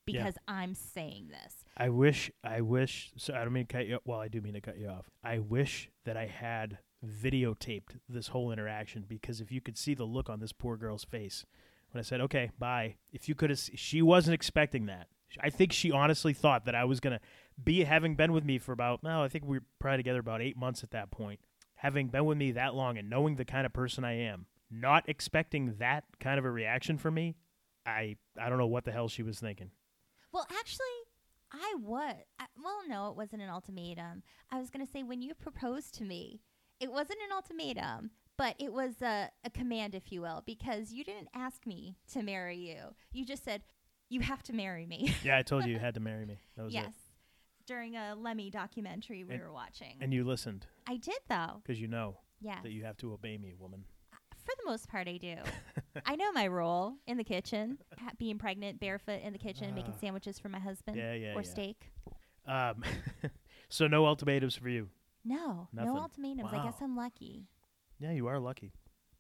[0.07, 0.19] Yeah.
[0.23, 1.65] because I'm saying this.
[1.77, 3.11] I wish, I wish.
[3.17, 3.99] So I don't mean to cut you.
[4.05, 5.11] Well, I do mean to cut you off.
[5.25, 10.05] I wish that I had videotaped this whole interaction because if you could see the
[10.05, 11.45] look on this poor girl's face
[11.91, 15.09] when I said, "Okay, bye," if you could have, she wasn't expecting that.
[15.41, 17.21] I think she honestly thought that I was gonna
[17.63, 19.03] be having been with me for about.
[19.03, 21.41] No, I think we were probably together about eight months at that point.
[21.77, 25.09] Having been with me that long and knowing the kind of person I am, not
[25.09, 27.37] expecting that kind of a reaction from me,
[27.85, 29.71] I I don't know what the hell she was thinking.
[30.33, 30.87] Well, actually,
[31.53, 32.17] I was.
[32.39, 34.23] I, well, no, it wasn't an ultimatum.
[34.51, 36.43] I was going to say when you proposed to me,
[36.81, 41.05] it wasn't an ultimatum, but it was a, a command, if you will, because you
[41.05, 42.95] didn't ask me to marry you.
[43.13, 43.63] You just said,
[44.09, 45.15] you have to marry me.
[45.25, 46.39] Yeah, I told you you had to marry me.
[46.57, 46.89] That was yes.
[46.89, 46.95] it.
[47.67, 49.97] During a Lemmy documentary we And- were watching.
[50.01, 51.61] And you listened I did, though.
[51.63, 52.63] because you know Yes.
[52.63, 53.85] that you have to obey me, woman.
[54.37, 55.35] For the most part, I do.
[56.07, 59.95] I know my role in the kitchen, ha- being pregnant, barefoot in the kitchen, making
[59.97, 60.01] Ah.
[60.01, 61.49] sandwiches for my husband Yeah, yeah, or yeah.
[61.49, 61.91] steak.
[62.47, 62.85] Um,
[63.69, 64.89] so no ultimatums for you.
[65.25, 65.93] No, Nothing.
[65.95, 66.53] no ultimatums.
[66.53, 67.49] I guess I'm lucky.
[67.99, 68.73] Yeah, you are lucky.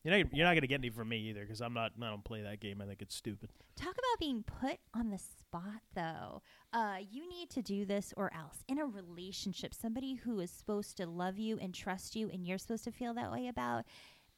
[0.07, 1.91] You're not, you're not gonna get any from me either because I'm not.
[2.01, 2.81] I don't play that game.
[2.81, 3.51] I think it's stupid.
[3.75, 6.43] Talk about being put on the spot, though.
[6.73, 8.63] Uh, you need to do this or else.
[8.69, 12.59] In a relationship, somebody who is supposed to love you and trust you, and you're
[12.59, 13.85] supposed to feel that way about,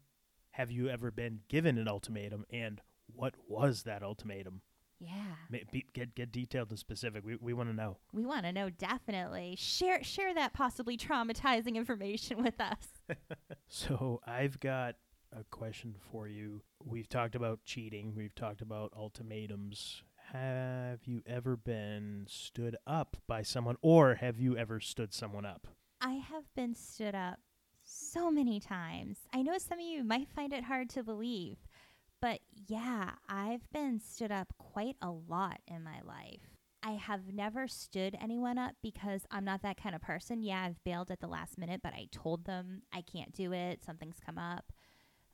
[0.52, 2.46] Have you ever been given an ultimatum?
[2.52, 4.62] And what was that ultimatum?
[5.00, 5.36] Yeah.
[5.52, 7.24] Ma- be- Get get detailed and specific.
[7.26, 7.98] We we want to know.
[8.14, 9.56] We want to know definitely.
[9.58, 12.88] Share share that possibly traumatizing information with us.
[13.70, 14.96] So I've got
[15.38, 16.62] a question for you.
[16.86, 18.14] We've talked about cheating.
[18.16, 20.04] We've talked about ultimatums.
[20.32, 25.68] Have you ever been stood up by someone, or have you ever stood someone up?
[26.02, 27.40] I have been stood up
[27.84, 29.20] so many times.
[29.34, 31.58] I know some of you might find it hard to believe,
[32.22, 36.42] but yeah, I've been stood up quite a lot in my life.
[36.84, 40.42] I have never stood anyone up because I'm not that kind of person.
[40.42, 43.84] Yeah, I've bailed at the last minute, but I told them I can't do it.
[43.84, 44.72] Something's come up.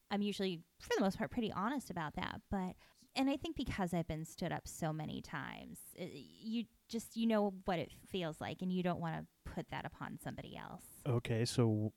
[0.09, 2.41] I'm usually, for the most part, pretty honest about that.
[2.49, 2.75] But,
[3.15, 7.27] and I think because I've been stood up so many times, it, you just, you
[7.27, 10.83] know what it feels like, and you don't want to put that upon somebody else.
[11.07, 11.93] Okay, so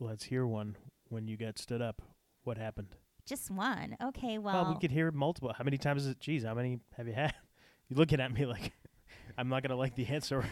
[0.00, 0.76] let's hear one.
[1.08, 2.02] When you got stood up,
[2.44, 2.96] what happened?
[3.26, 3.96] Just one.
[4.02, 5.52] Okay, well, Well, we could hear multiple.
[5.56, 6.20] How many times is it?
[6.20, 7.34] Geez, how many have you had?
[7.88, 8.72] You're looking at me like
[9.38, 10.38] I'm not gonna like the answer.
[10.42, 10.44] or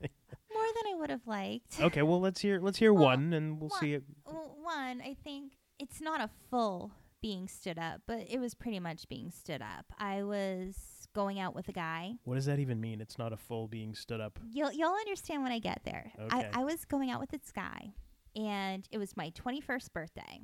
[0.00, 1.80] more than I would have liked.
[1.80, 3.94] okay, well let's hear let's hear Well, one, and we'll one- see.
[3.94, 4.04] It.
[4.26, 8.80] Well, one, I think it's not a full being stood up, but it was pretty
[8.80, 9.86] much being stood up.
[9.98, 10.76] I was
[11.14, 12.14] going out with a guy.
[12.24, 13.00] What does that even mean?
[13.00, 14.38] It's not a full being stood up.
[14.50, 16.12] You'll you'll understand when I get there.
[16.20, 16.48] Okay.
[16.52, 17.94] I, I was going out with this guy,
[18.36, 20.40] and it was my 21st birthday.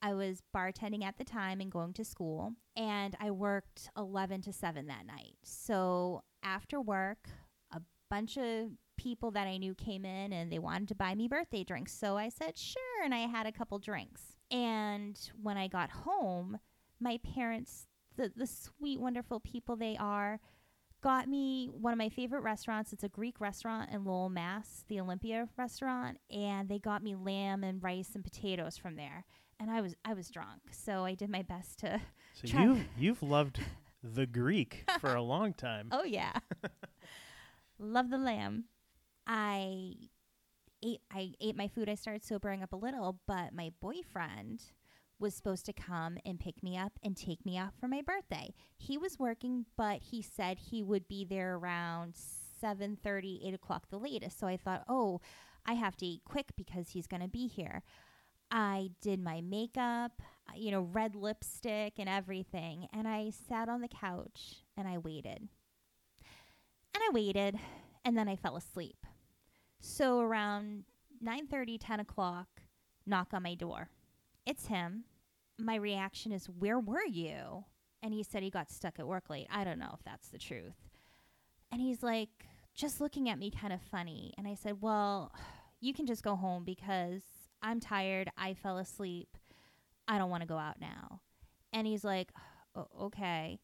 [0.00, 4.52] I was bartending at the time and going to school, and I worked 11 to
[4.52, 5.34] 7 that night.
[5.42, 7.28] So after work,
[7.72, 11.28] a bunch of people that I knew came in and they wanted to buy me
[11.28, 11.92] birthday drinks.
[11.92, 13.04] So I said, sure.
[13.04, 14.36] And I had a couple drinks.
[14.50, 16.58] And when I got home,
[17.00, 20.40] my parents, the, the sweet, wonderful people they are,
[21.00, 22.92] got me one of my favorite restaurants.
[22.92, 27.62] It's a Greek restaurant in Lowell, Mass, the Olympia restaurant, and they got me lamb
[27.62, 29.24] and rice and potatoes from there.
[29.60, 32.00] And I was I was drunk, so I did my best to.
[32.34, 33.60] So you you've loved
[34.02, 35.88] the Greek for a long time.
[35.92, 36.32] Oh yeah,
[37.78, 38.64] love the lamb.
[39.26, 39.94] I
[40.82, 41.88] ate I ate my food.
[41.88, 44.62] I started sobering up a little, but my boyfriend
[45.18, 48.54] was supposed to come and pick me up and take me out for my birthday.
[48.76, 52.14] He was working, but he said he would be there around
[52.62, 54.38] 7.30, 8 o'clock the latest.
[54.38, 55.20] So I thought, oh,
[55.66, 57.82] I have to eat quick because he's going to be here.
[58.50, 62.88] I did my makeup, uh, you know, red lipstick and everything.
[62.92, 65.48] And I sat on the couch and I waited.
[66.94, 67.58] And I waited
[68.04, 69.06] and then I fell asleep.
[69.80, 70.84] So around
[71.22, 72.62] 9:30, 10 o'clock,
[73.06, 73.90] knock on my door.
[74.46, 75.04] It's him.
[75.58, 77.64] My reaction is, "Where were you?"
[78.02, 79.48] And he said he got stuck at work late.
[79.50, 80.88] I don't know if that's the truth.
[81.70, 84.32] And he's like, just looking at me kind of funny.
[84.38, 85.34] And I said, "Well,
[85.80, 87.22] you can just go home because
[87.62, 88.30] I'm tired.
[88.36, 89.36] I fell asleep.
[90.06, 91.20] I don't want to go out now."
[91.72, 92.30] And he's like,
[92.74, 93.60] "O- "Okay."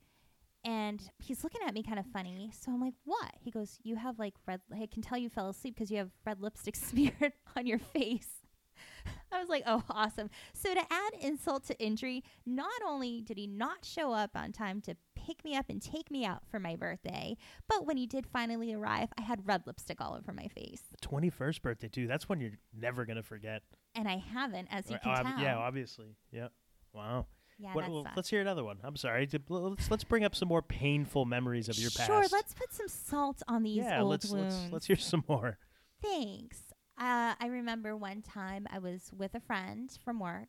[0.65, 2.51] And he's looking at me kind of funny.
[2.59, 3.33] So I'm like, what?
[3.39, 6.11] He goes, You have like red, I can tell you fell asleep because you have
[6.25, 8.29] red lipstick smeared on your face.
[9.33, 10.31] I was like, Oh, awesome.
[10.55, 14.81] So to add insult to injury, not only did he not show up on time
[14.83, 17.37] to pick me up and take me out for my birthday,
[17.69, 20.83] but when he did finally arrive, I had red lipstick all over my face.
[21.03, 22.07] Twenty first birthday too.
[22.07, 23.63] That's one you're never gonna forget.
[23.95, 25.41] And I haven't, as you can ob- tell.
[25.41, 26.17] yeah, obviously.
[26.33, 26.49] Yeah.
[26.93, 27.27] Wow.
[27.59, 28.17] Yeah, What- that well, sucks.
[28.17, 28.79] let's hear another one.
[28.83, 29.29] I'm sorry.
[29.49, 32.07] Let's let's bring up some more painful memories of your past.
[32.07, 34.55] Sure, let's put some salt on these yeah, old let's wounds.
[34.63, 35.59] let's let's hear some more.
[36.03, 36.59] Thanks.
[36.99, 40.49] Uh, I remember one time I was with a friend from work,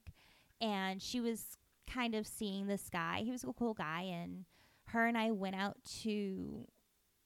[0.62, 3.22] and she was kind of seeing this guy.
[3.24, 4.46] He was a cool guy, and
[4.88, 6.68] her and I went out to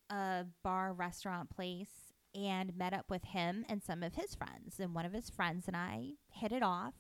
[0.10, 4.80] a bar restaurant place and met up with him and some of his friends.
[4.80, 6.94] And one of his friends and I hit it off.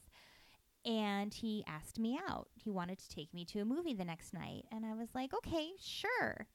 [0.86, 2.48] And he asked me out.
[2.56, 4.63] He wanted to take me to a movie the next night.
[4.72, 6.48] And I was like, okay, sure.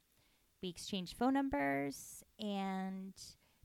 [0.62, 3.12] We exchanged phone numbers and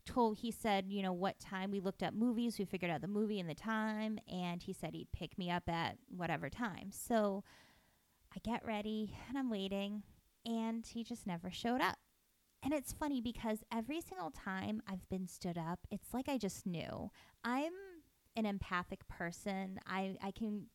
[0.04, 3.06] told he said you know what time we looked up movies we figured out the
[3.06, 7.44] movie and the time and he said he'd pick me up at whatever time so
[8.34, 10.02] i get ready and i'm waiting
[10.46, 11.98] and he just never showed up
[12.62, 16.66] and it's funny because every single time i've been stood up it's like i just
[16.66, 17.10] knew
[17.44, 17.72] i'm
[18.36, 20.66] an empathic person i i can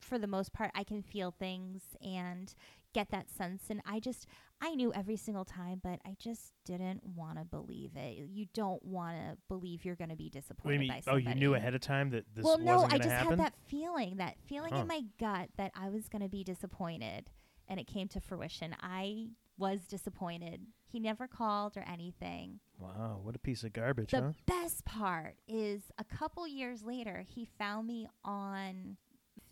[0.00, 2.54] for the most part i can feel things and
[2.92, 4.26] get that sense and i just
[4.64, 8.28] I knew every single time, but I just didn't want to believe it.
[8.30, 11.26] You don't want to believe you're going to be disappointed by something?
[11.26, 13.30] Oh, you knew ahead of time that this well, no, I just happen.
[13.30, 14.82] had that feeling, that feeling Huh.
[14.82, 17.28] in my gut that I was going to be disappointed,
[17.66, 18.76] and it came to fruition.
[18.80, 19.30] I
[19.62, 20.60] was disappointed.
[20.90, 22.58] He never called or anything.
[22.80, 24.32] Wow, what a piece of garbage, The huh?
[24.44, 28.96] best part is a couple years later, he found me on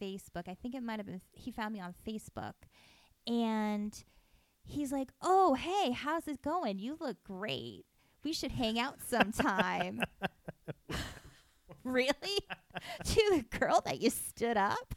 [0.02, 0.48] Facebook.
[0.48, 2.54] I think it might have been, he found me on Facebook.
[3.28, 3.94] And
[4.64, 6.80] he's like, Oh, hey, how's it going?
[6.80, 7.84] You look great.
[8.24, 10.02] We should hang out sometime.
[11.84, 12.12] really?
[13.04, 14.94] to the girl that you stood up?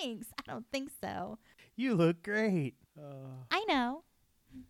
[0.00, 0.28] Thanks.
[0.38, 1.38] I don't think so.
[1.74, 2.74] You look great.
[2.96, 4.04] Uh, I know.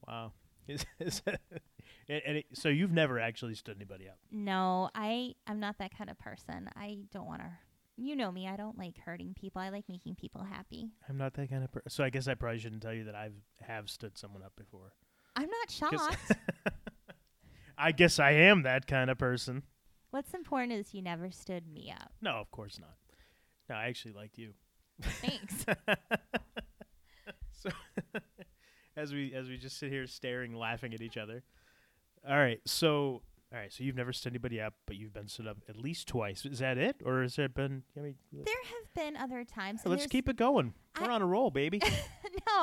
[0.07, 0.33] Wow.
[0.69, 4.19] Is, is and, and it, so you've never actually stood anybody up.
[4.31, 6.69] No, I I'm not that kind of person.
[6.77, 7.49] I don't want to.
[7.97, 8.47] You know me.
[8.47, 9.63] I don't like hurting people.
[9.63, 10.91] I like making people happy.
[11.09, 11.89] I'm not that kind of person.
[11.89, 14.93] So I guess I probably shouldn't tell you that I've have stood someone up before.
[15.37, 16.33] I'm not shocked.
[17.79, 19.63] I guess I am that kind of person.
[20.11, 22.13] What's important is you never stood me up.
[22.21, 22.97] No, of course not.
[23.71, 24.53] No, I actually liked you.
[25.01, 25.65] Thanks.
[27.53, 27.71] so
[28.99, 31.43] as we as we just sit here staring, laughing at each other.
[32.29, 33.23] All right, so
[33.53, 36.07] all right, so you've never stood anybody up, but you've been stood up at least
[36.09, 36.45] twice.
[36.45, 37.83] Is that it, or has there been?
[37.97, 39.81] I mean, there have been other times.
[39.87, 40.75] let's keep it going.
[41.01, 41.79] We're I- on a roll, baby.
[41.83, 41.89] no,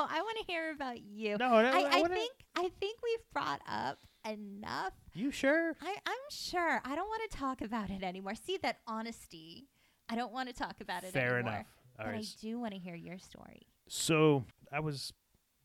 [0.08, 1.36] I want to hear about you.
[1.38, 4.92] no, no, I, I wanna- think I think we've brought up enough.
[5.14, 5.72] you sure.
[5.80, 6.80] I, I'm sure.
[6.84, 8.34] I don't want to talk about it anymore.
[8.34, 9.68] See that honesty.
[10.08, 11.42] I don't want to talk about it Fair anymore.
[11.42, 11.66] Fair enough.
[11.98, 12.24] All but right.
[12.24, 13.62] I do want to hear your story.
[13.88, 15.12] So I was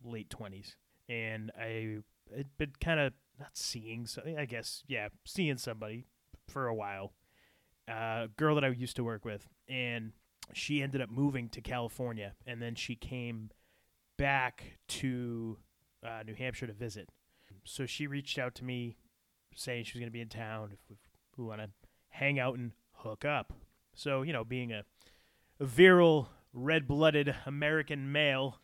[0.04, 0.76] late twenties,
[1.10, 2.00] and I
[2.36, 4.08] had been kind of not seeing.
[4.38, 6.06] I guess yeah, seeing somebody
[6.48, 7.14] for a while.
[7.88, 10.14] A girl that I used to work with, and
[10.54, 13.50] she ended up moving to California, and then she came
[14.18, 15.58] back to
[16.06, 17.10] uh, New Hampshire to visit.
[17.64, 18.98] So she reached out to me,
[19.56, 20.96] saying she was going to be in town if we,
[21.38, 21.70] we want to
[22.10, 23.54] hang out and hook up.
[23.94, 24.84] So you know, being a
[25.60, 28.60] a virile, red blooded American male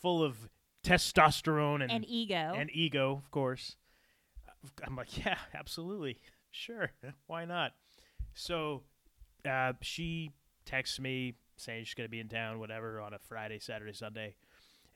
[0.00, 0.48] full of
[0.84, 2.54] testosterone and, And ego.
[2.56, 3.76] and ego, of course.
[4.86, 6.18] I'm like, yeah, absolutely.
[6.50, 6.90] Sure.
[7.26, 7.72] Why not?
[8.34, 8.82] So
[9.48, 10.30] uh, she
[10.64, 14.36] texts me saying she's going to be in town, whatever, on a Friday, Saturday, Sunday.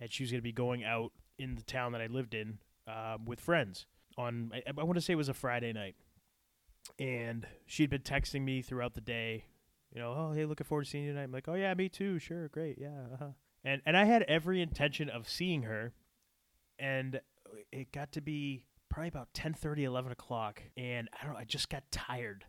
[0.01, 2.59] And she was going to be going out in the town that I lived in
[2.87, 3.87] um, with friends
[4.19, 5.97] on, I, I want to say it was a Friday night.
[6.99, 9.45] And she'd been texting me throughout the day,
[9.93, 11.25] you know, oh, hey, looking forward to seeing you tonight.
[11.25, 12.19] I'm like, oh, yeah, me too.
[12.19, 12.49] Sure.
[12.49, 12.79] Great.
[12.81, 13.07] Yeah.
[13.15, 13.31] Uh-huh.
[13.67, 15.93] And, and I had every intention of seeing her.
[16.79, 17.21] And
[17.73, 20.63] it got to be probably about 10 11 o'clock.
[20.77, 22.45] And I don't know, I just got tired.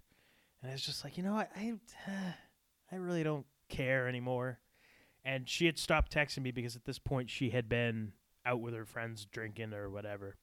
[0.62, 1.74] And I was just like, you know, I, I,
[2.92, 4.60] I really don't care anymore.
[5.26, 8.14] And she had stopped texting me because at this point she had been
[8.46, 10.36] out with her friends drinking or whatever.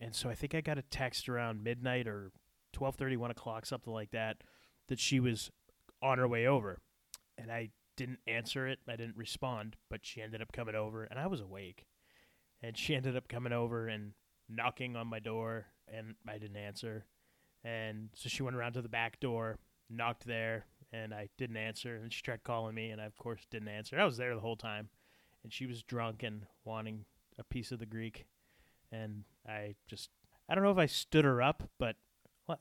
[0.00, 2.32] And so I think I got a text around midnight or
[2.72, 4.38] 12:30, 1 o'clock, something like that,
[4.88, 5.50] that she was
[6.00, 6.78] on her way over.
[7.36, 7.70] And I
[8.00, 8.78] didn't answer it.
[8.88, 11.84] I didn't respond, but she ended up coming over, and I was awake.
[12.62, 14.12] And she ended up coming over and
[14.48, 17.04] knocking on my door, and I didn't answer.
[17.62, 19.58] And so she went around to the back door,
[19.90, 21.96] knocked there, and I didn't answer.
[21.96, 24.00] And she tried calling me, and I, of course, didn't answer.
[24.00, 24.88] I was there the whole time.
[25.44, 27.04] And she was drunk and wanting
[27.38, 28.24] a piece of the Greek.
[28.90, 30.08] And I just,
[30.48, 31.96] I don't know if I stood her up, but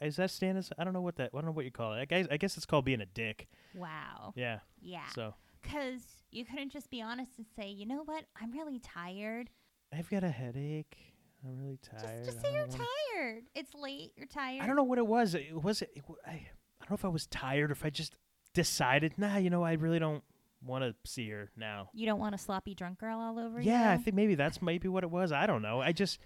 [0.02, 0.70] is that stand as?
[0.78, 2.02] I don't know what that, I don't know what you call it.
[2.02, 3.48] I guess, I guess it's called being a dick.
[3.74, 4.34] wow.
[4.36, 4.60] Yeah.
[4.82, 5.08] Yeah.
[5.14, 6.02] So Because
[6.32, 8.26] you couldn't just be honest and say, you know what?
[8.42, 9.50] I'm really tired.
[9.94, 10.98] I've got a headache.
[11.44, 12.26] I'm really tired.
[12.26, 13.44] just I say you're tired.
[13.56, 14.12] It's late.
[14.18, 14.62] You're tired.
[14.62, 15.36] I don't know what it was.
[15.36, 15.92] It was it.
[16.26, 16.42] I, I
[16.82, 18.16] don't know if I was tired or if I just
[18.54, 20.24] decided, nah, you know, I really don't
[20.66, 21.90] want to see her now.
[21.94, 23.72] You don't want a sloppy drunk girl all over you?
[23.72, 25.32] Yeah, I think maybe that's maybe what it was.
[25.32, 25.82] I don't know.
[25.82, 26.20] I just,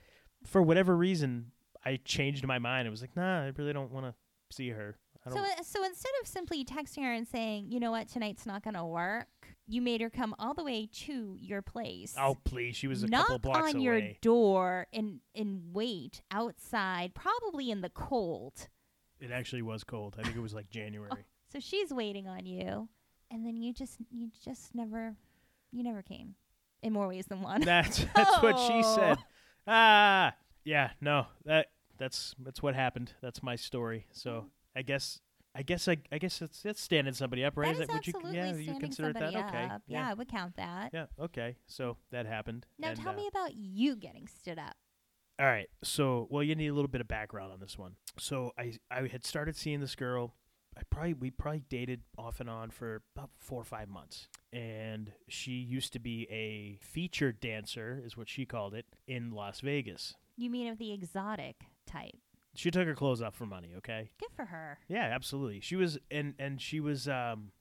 [0.45, 1.51] for whatever reason,
[1.85, 2.87] I changed my mind.
[2.87, 4.15] It was like, nah, I really don't want to
[4.55, 4.97] see her.
[5.31, 8.63] So, uh, so instead of simply texting her and saying, you know what, tonight's not
[8.63, 9.27] going to work,
[9.67, 12.13] you made her come all the way to your place.
[12.19, 12.75] oh, please.
[12.75, 13.83] She was a knock couple blocks on away.
[13.83, 18.67] your door and and wait outside, probably in the cold.
[19.19, 20.15] It actually was cold.
[20.19, 21.11] I think it was like January.
[21.51, 22.89] So she's waiting on you,
[23.29, 25.15] and then you just you just never
[25.71, 26.33] you never came,
[26.81, 27.61] in more ways than one.
[27.61, 29.17] That's that's what she said.
[29.19, 29.23] Oh.
[29.67, 30.33] Ah,
[30.65, 31.67] yeah, no, that
[31.99, 33.13] that's that's what happened.
[33.21, 34.07] That's my story.
[34.11, 35.19] So I guess
[35.55, 37.77] I guess I I guess it's it's standing somebody up, right?
[37.77, 39.65] That is would you absolutely yeah you standing consider it somebody that okay?
[39.65, 39.81] up.
[39.87, 40.91] Yeah, I would count that.
[40.93, 41.57] yeah, okay.
[41.67, 42.65] So that happened.
[42.79, 44.75] Now and, tell uh, me about you getting stood up.
[45.39, 45.69] All right.
[45.83, 47.95] So, well, you need a little bit of background on this one.
[48.17, 50.35] So, I I had started seeing this girl.
[50.77, 55.11] I probably we probably dated off and on for about four or five months, and
[55.27, 60.15] she used to be a featured dancer, is what she called it, in Las Vegas.
[60.35, 62.15] You mean of the exotic type?
[62.55, 63.71] She took her clothes off for money.
[63.77, 64.11] Okay.
[64.19, 64.77] Good for her.
[64.87, 65.59] Yeah, absolutely.
[65.59, 67.07] She was, and and she was.
[67.07, 67.51] Um,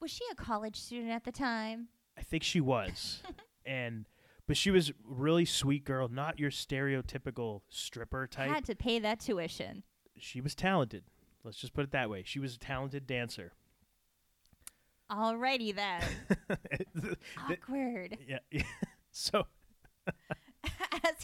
[0.00, 1.88] Was she a college student at the time?
[2.18, 3.22] I think she was,
[3.66, 4.06] and
[4.46, 8.48] But she was really sweet girl, not your stereotypical stripper type.
[8.50, 9.82] Had to pay that tuition.
[10.18, 11.04] She was talented.
[11.42, 12.22] Let's just put it that way.
[12.24, 13.52] She was a talented dancer.
[15.10, 16.02] Alrighty then.
[17.50, 18.18] Awkward.
[18.26, 18.62] yeah, yeah.
[19.16, 19.46] So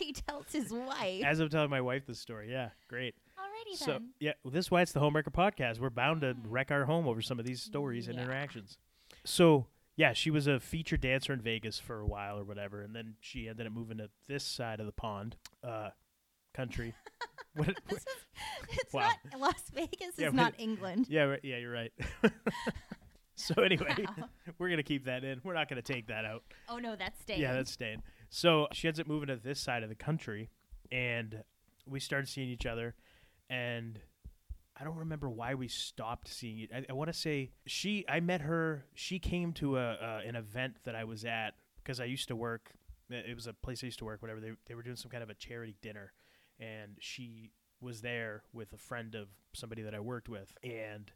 [0.00, 1.24] he tells his wife.
[1.24, 3.14] as I'm telling my wife this story, yeah, great.
[3.38, 4.08] Alrighty So then.
[4.18, 5.78] yeah, well, this is why it's the Homewrecker podcast.
[5.78, 8.24] We're bound to wreck our home over some of these stories and Yeah.
[8.24, 8.78] interactions.
[9.24, 12.94] So yeah, she was a featured dancer in Vegas for a while or whatever, and
[12.96, 15.90] then she ended up moving to this side of the pond, uh,
[16.54, 16.94] country.
[17.54, 18.06] what, what- This is,
[18.70, 19.10] it's Wow.
[19.32, 20.14] not Las Vegas.
[20.16, 21.06] Yeah, is but- not England.
[21.10, 21.92] yeah, right, yeah, you're right.
[23.34, 24.28] so anyway, Wow.
[24.58, 25.40] we're gonna keep that in.
[25.44, 26.44] We're not gonna take that out.
[26.68, 27.40] Oh no, that's staying.
[27.40, 28.02] Yeah, that's staying.
[28.30, 30.50] So she ends up moving to this side of the country,
[30.90, 31.42] and
[31.84, 32.94] we started seeing each other,
[33.50, 33.98] and
[34.80, 36.70] I don't remember why we stopped seeing it.
[36.74, 38.86] I, I want to say she, I met her.
[38.94, 42.36] She came to a uh, an event that I was at because I used to
[42.36, 42.70] work.
[43.10, 44.22] It was a place I used to work.
[44.22, 46.12] Whatever they they were doing some kind of a charity dinner,
[46.60, 47.50] and she
[47.80, 51.10] was there with a friend of somebody that I worked with, and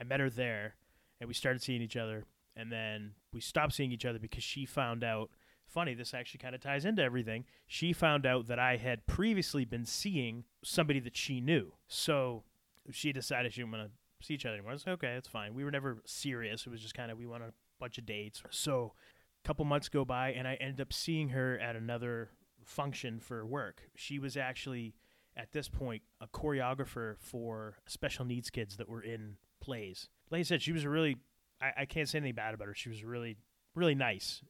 [0.00, 0.76] I met her there,
[1.20, 4.66] and we started seeing each other, and then we stopped seeing each other because she
[4.66, 5.30] found out
[5.70, 7.44] funny, this actually kind of ties into everything.
[7.66, 11.72] She found out that I had previously been seeing somebody that she knew.
[11.88, 12.44] So
[12.90, 14.72] she decided she didn't want to see each other anymore.
[14.72, 15.54] I was like, okay, it's fine.
[15.54, 16.66] We were never serious.
[16.66, 18.42] It was just kind of, we went on a bunch of dates.
[18.50, 18.92] So
[19.44, 22.30] a couple months go by, and I ended up seeing her at another
[22.64, 23.82] function for work.
[23.96, 24.94] She was actually,
[25.36, 30.08] at this point, a choreographer for special needs kids that were in plays.
[30.30, 31.16] Like I said, she was a really,
[31.60, 32.74] I, I can't say anything bad about her.
[32.74, 33.38] She was really,
[33.74, 34.42] really nice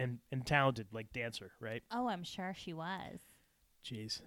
[0.00, 1.82] and and talented like dancer, right?
[1.90, 3.20] Oh, I'm sure she was.
[3.84, 4.20] Jeez.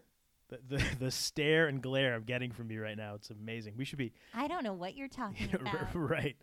[0.49, 3.73] The, the the stare and glare I'm getting from you right now, it's amazing.
[3.77, 5.93] We should be I don't know what you're talking about.
[5.93, 6.37] right.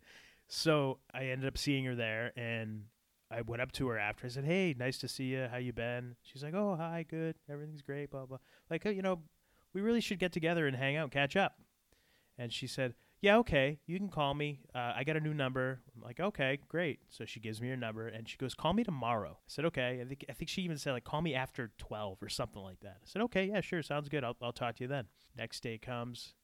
[0.49, 2.85] So I ended up seeing her there and
[3.31, 4.27] I went up to her after.
[4.27, 5.47] I said, "Hey, nice to see you.
[5.51, 7.37] How you been?" She's like, "Oh, hi, good.
[7.49, 8.39] Everything's great." Blah blah.
[8.69, 9.21] Like, "Oh, you know,
[9.73, 11.55] we really should get together and hang out, catch up.
[12.39, 13.79] And she said, "Yeah, okay.
[13.87, 14.61] You can call me.
[14.75, 17.77] Uh, I got a new number." I'm like, "Okay, great." So she gives me her
[17.77, 20.63] number and she goes, "Call me tomorrow." I said, "Okay." I think I think she
[20.63, 23.61] even said like, "Call me after 12 or something like that." I said, "Okay, yeah,
[23.61, 23.83] sure.
[23.83, 24.25] Sounds good.
[24.25, 25.07] I'll I'll talk to you then."
[25.37, 26.35] Next day comes,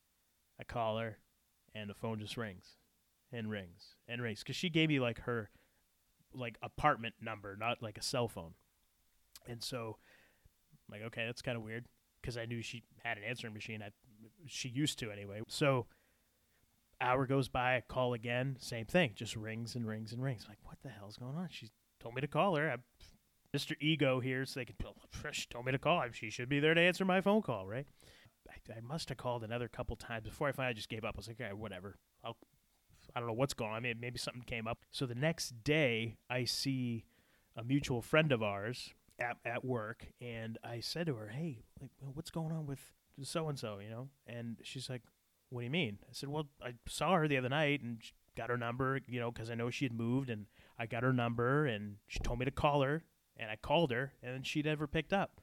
[0.60, 1.18] I call her,
[1.74, 2.76] and the phone just rings,
[3.32, 5.50] and rings and rings because she gave me like her
[6.34, 8.54] like apartment number, not like a cell phone.
[9.48, 9.96] And so,
[10.88, 11.86] I'm like, okay, that's kind of weird
[12.20, 13.82] because I knew she had an answering machine.
[13.82, 13.90] I
[14.46, 15.40] she used to anyway.
[15.48, 15.86] So
[17.00, 20.44] hour goes by, I call again, same thing, just rings and rings and rings.
[20.44, 21.48] I'm like, what the hell's going on?
[21.50, 21.70] She
[22.00, 22.70] told me to call her.
[22.70, 22.76] I,
[23.56, 23.74] Mr.
[23.80, 24.76] Ego here, so they could.
[25.32, 26.04] She told me to call.
[26.12, 27.86] She should be there to answer my phone call, right?
[28.48, 31.14] I, I must have called another couple times before I finally just gave up.
[31.16, 31.96] I was like, okay, whatever.
[32.24, 32.36] I'll.
[33.14, 33.82] I don't know what's going on.
[33.82, 34.78] Maybe, maybe something came up.
[34.90, 37.04] So the next day, I see
[37.56, 41.90] a mutual friend of ours at, at work, and I said to her, "Hey, like,
[42.14, 42.80] what's going on with
[43.22, 45.02] so and so?" You know, and she's like,
[45.50, 48.00] "What do you mean?" I said, "Well, I saw her the other night and
[48.36, 50.46] got her number, you know, because I know she had moved, and
[50.78, 53.04] I got her number, and she told me to call her,
[53.36, 55.40] and I called her, and she never picked up."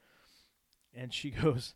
[0.94, 1.74] And she goes,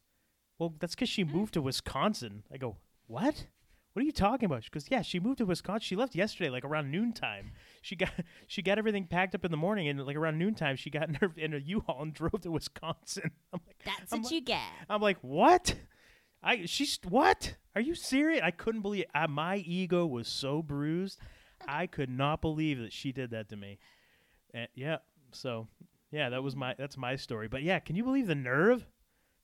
[0.59, 3.47] "Well, that's because she moved to Wisconsin." I go, "What?"
[3.93, 4.63] What are you talking about?
[4.63, 5.81] She goes, "Yeah, she moved to Wisconsin.
[5.81, 7.53] She left yesterday, like around noontime.
[7.81, 8.11] She got
[8.47, 11.15] she got everything packed up in the morning, and like around noontime, she got in
[11.15, 14.41] her in a U-Haul and drove to Wisconsin." I'm like, That's I'm what like- you
[14.41, 14.61] get.
[14.87, 15.73] I'm like, "What?
[16.47, 17.55] I she's what?
[17.75, 18.41] Are you serious?
[18.43, 21.19] I couldn't believe I, my ego was so bruised.
[21.67, 23.79] I could not believe that she did that to me."
[24.53, 24.97] And, yeah,
[25.31, 25.67] so
[26.09, 27.47] yeah, that was my that's my story.
[27.47, 28.87] But yeah, can you believe the nerve?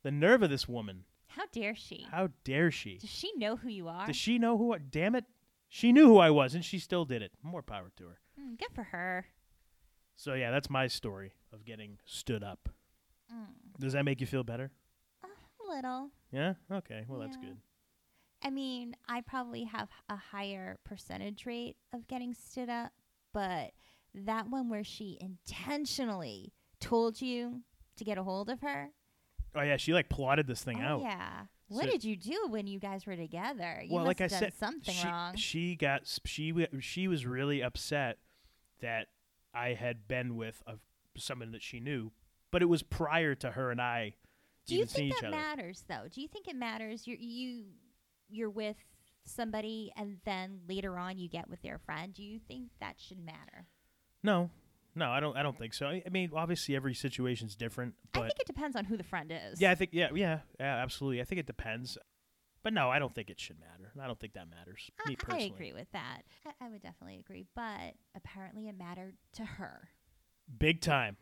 [0.03, 1.03] The nerve of this woman.
[1.27, 2.05] How dare she?
[2.09, 2.97] How dare she?
[2.99, 4.05] Does she know who you are?
[4.07, 4.73] Does she know who?
[4.73, 5.25] I, damn it,
[5.67, 7.31] she knew who I was, and she still did it.
[7.41, 8.19] More power to her.
[8.39, 9.25] Mm, good for her.
[10.15, 12.69] So yeah, that's my story of getting stood up.
[13.33, 13.47] Mm,
[13.79, 14.71] Does that make you feel better?
[15.73, 16.09] Little.
[16.31, 16.53] Yeah.
[16.71, 17.05] Okay.
[17.07, 17.57] Well, that's good.
[18.43, 22.91] I mean, I probably have a higher percentage rate of getting stood up,
[23.33, 23.71] but
[24.13, 27.61] that one where she intentionally told you
[27.97, 28.89] to get a hold of her.
[29.55, 31.01] Oh yeah, she like plotted this thing oh, out.
[31.01, 31.41] yeah.
[31.67, 33.81] What So- did you do when you guys were together?
[33.83, 35.35] You well, like I said, something she, wrong.
[35.35, 38.17] she got she w- she was really upset
[38.81, 39.07] that
[39.53, 40.73] I had been with a,
[41.17, 42.11] someone that she knew,
[42.51, 44.15] but it was prior to her and I
[44.65, 46.03] do you think that matters though?
[46.11, 47.05] Do you think it matters?
[47.07, 47.65] You're you
[48.29, 48.77] you're with
[49.25, 52.13] somebody and then later on you get with their friend.
[52.13, 53.67] Do you think that should matter?
[54.23, 54.49] No,
[54.95, 55.35] no, I don't.
[55.35, 55.87] I don't think so.
[55.87, 59.31] I, I mean, obviously every situation's different, I think it depends on who the friend
[59.31, 59.59] is.
[59.59, 61.21] yeah, I think yeah, yeah, yeah, absolutely.
[61.21, 61.97] I think it depends,
[62.63, 63.91] but no, I don't think it should matter.
[64.01, 64.89] I don't think that matters.
[65.05, 66.21] I, me I agree with that.
[66.45, 69.89] I, I would definitely agree, but apparently it mattered to her.
[70.59, 71.17] Big time,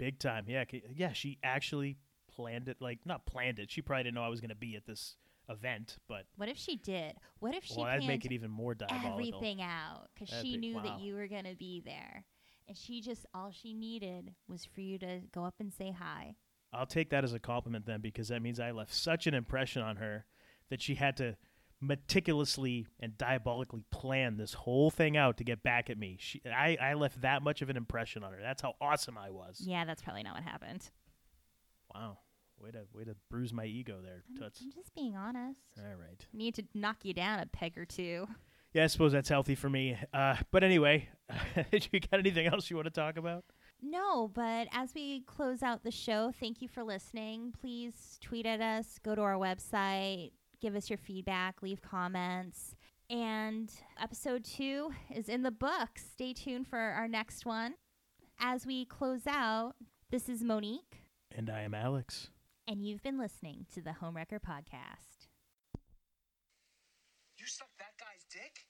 [0.00, 0.46] Big time.
[0.48, 0.64] Yeah.
[0.94, 1.12] Yeah.
[1.12, 1.98] She actually
[2.40, 2.78] planned it.
[2.80, 3.70] Like, not planned it.
[3.70, 5.16] She probably didn't know I was going to be at this
[5.48, 7.14] event, but What if she did?
[7.40, 9.12] What if she well, that'd make it even more diabolical.
[9.12, 10.82] everything out because she be- knew wow.
[10.82, 12.24] that you were going to be there.
[12.68, 16.36] And she just, all she needed was for you to go up and say hi.
[16.72, 19.82] I'll take that as a compliment then because that means I left such an impression
[19.82, 20.24] on her
[20.68, 21.36] that she had to
[21.80, 26.16] meticulously and diabolically plan this whole thing out to get back at me.
[26.20, 28.38] She, I, I left that much of an impression on her.
[28.40, 29.60] That's how awesome I was.
[29.64, 30.88] Yeah, that's probably not what happened.
[31.92, 32.18] Wow.
[32.62, 34.60] Way to way to bruise my ego there, I'm, Toots.
[34.62, 35.60] I'm just being honest.
[35.78, 36.26] All right.
[36.32, 38.26] Need to knock you down a peg or two.
[38.72, 39.96] Yeah, I suppose that's healthy for me.
[40.14, 41.08] Uh, but anyway,
[41.72, 43.44] did you got anything else you want to talk about?
[43.82, 47.52] No, but as we close out the show, thank you for listening.
[47.58, 52.76] Please tweet at us, go to our website, give us your feedback, leave comments.
[53.08, 56.04] And episode two is in the books.
[56.12, 57.74] Stay tuned for our next one.
[58.38, 59.74] As we close out,
[60.10, 61.02] this is Monique,
[61.34, 62.28] And I am Alex.
[62.70, 65.26] And you've been listening to the Homewrecker Podcast.
[67.34, 68.62] You sucked that guy's dick?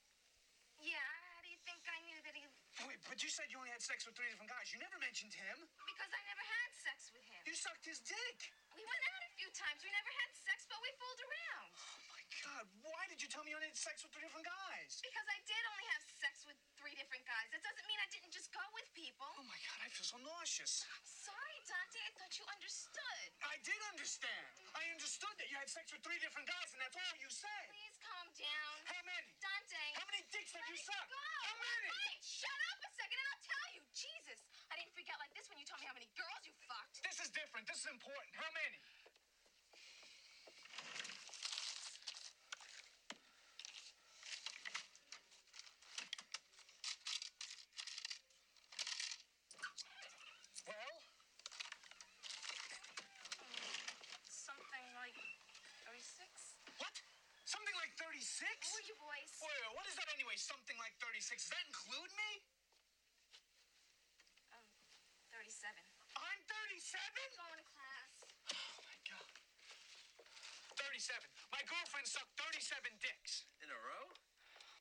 [0.81, 2.49] Yeah, how do you think I knew that he.
[2.89, 4.73] Wait, but you said you only had sex with three different guys.
[4.73, 5.69] You never mentioned him.
[6.01, 7.45] Because I never had sex with him.
[7.45, 8.39] You sucked his dick.
[8.73, 9.85] We went out a few times.
[9.85, 11.69] We never had sex, but we fooled around.
[11.77, 14.49] Oh my god, why did you tell me you only had sex with three different
[14.49, 14.97] guys?
[15.05, 17.53] Because I did only have sex with three different guys.
[17.53, 19.29] That doesn't mean I didn't just go with people.
[19.29, 20.89] Oh my god, I feel so nauseous.
[20.89, 22.01] I'm sorry, Dante.
[22.01, 23.29] I thought you understood.
[23.45, 24.57] I did understand.
[24.73, 27.65] I understood that you had sex with three different guys, and that's all you said.
[27.77, 28.77] Please calm down.
[28.89, 29.37] How many?
[29.37, 29.85] Dante.
[30.01, 31.13] How many dicks have you sucked?
[31.13, 31.21] Go.
[31.45, 31.93] How many?
[31.93, 33.85] Wait, shut up a second and I'll tell you.
[33.93, 34.41] Jesus.
[34.71, 37.03] I didn't freak out like this when you told me how many girls you fucked.
[37.03, 37.67] This is different.
[37.67, 38.31] This is important.
[38.39, 38.79] How many?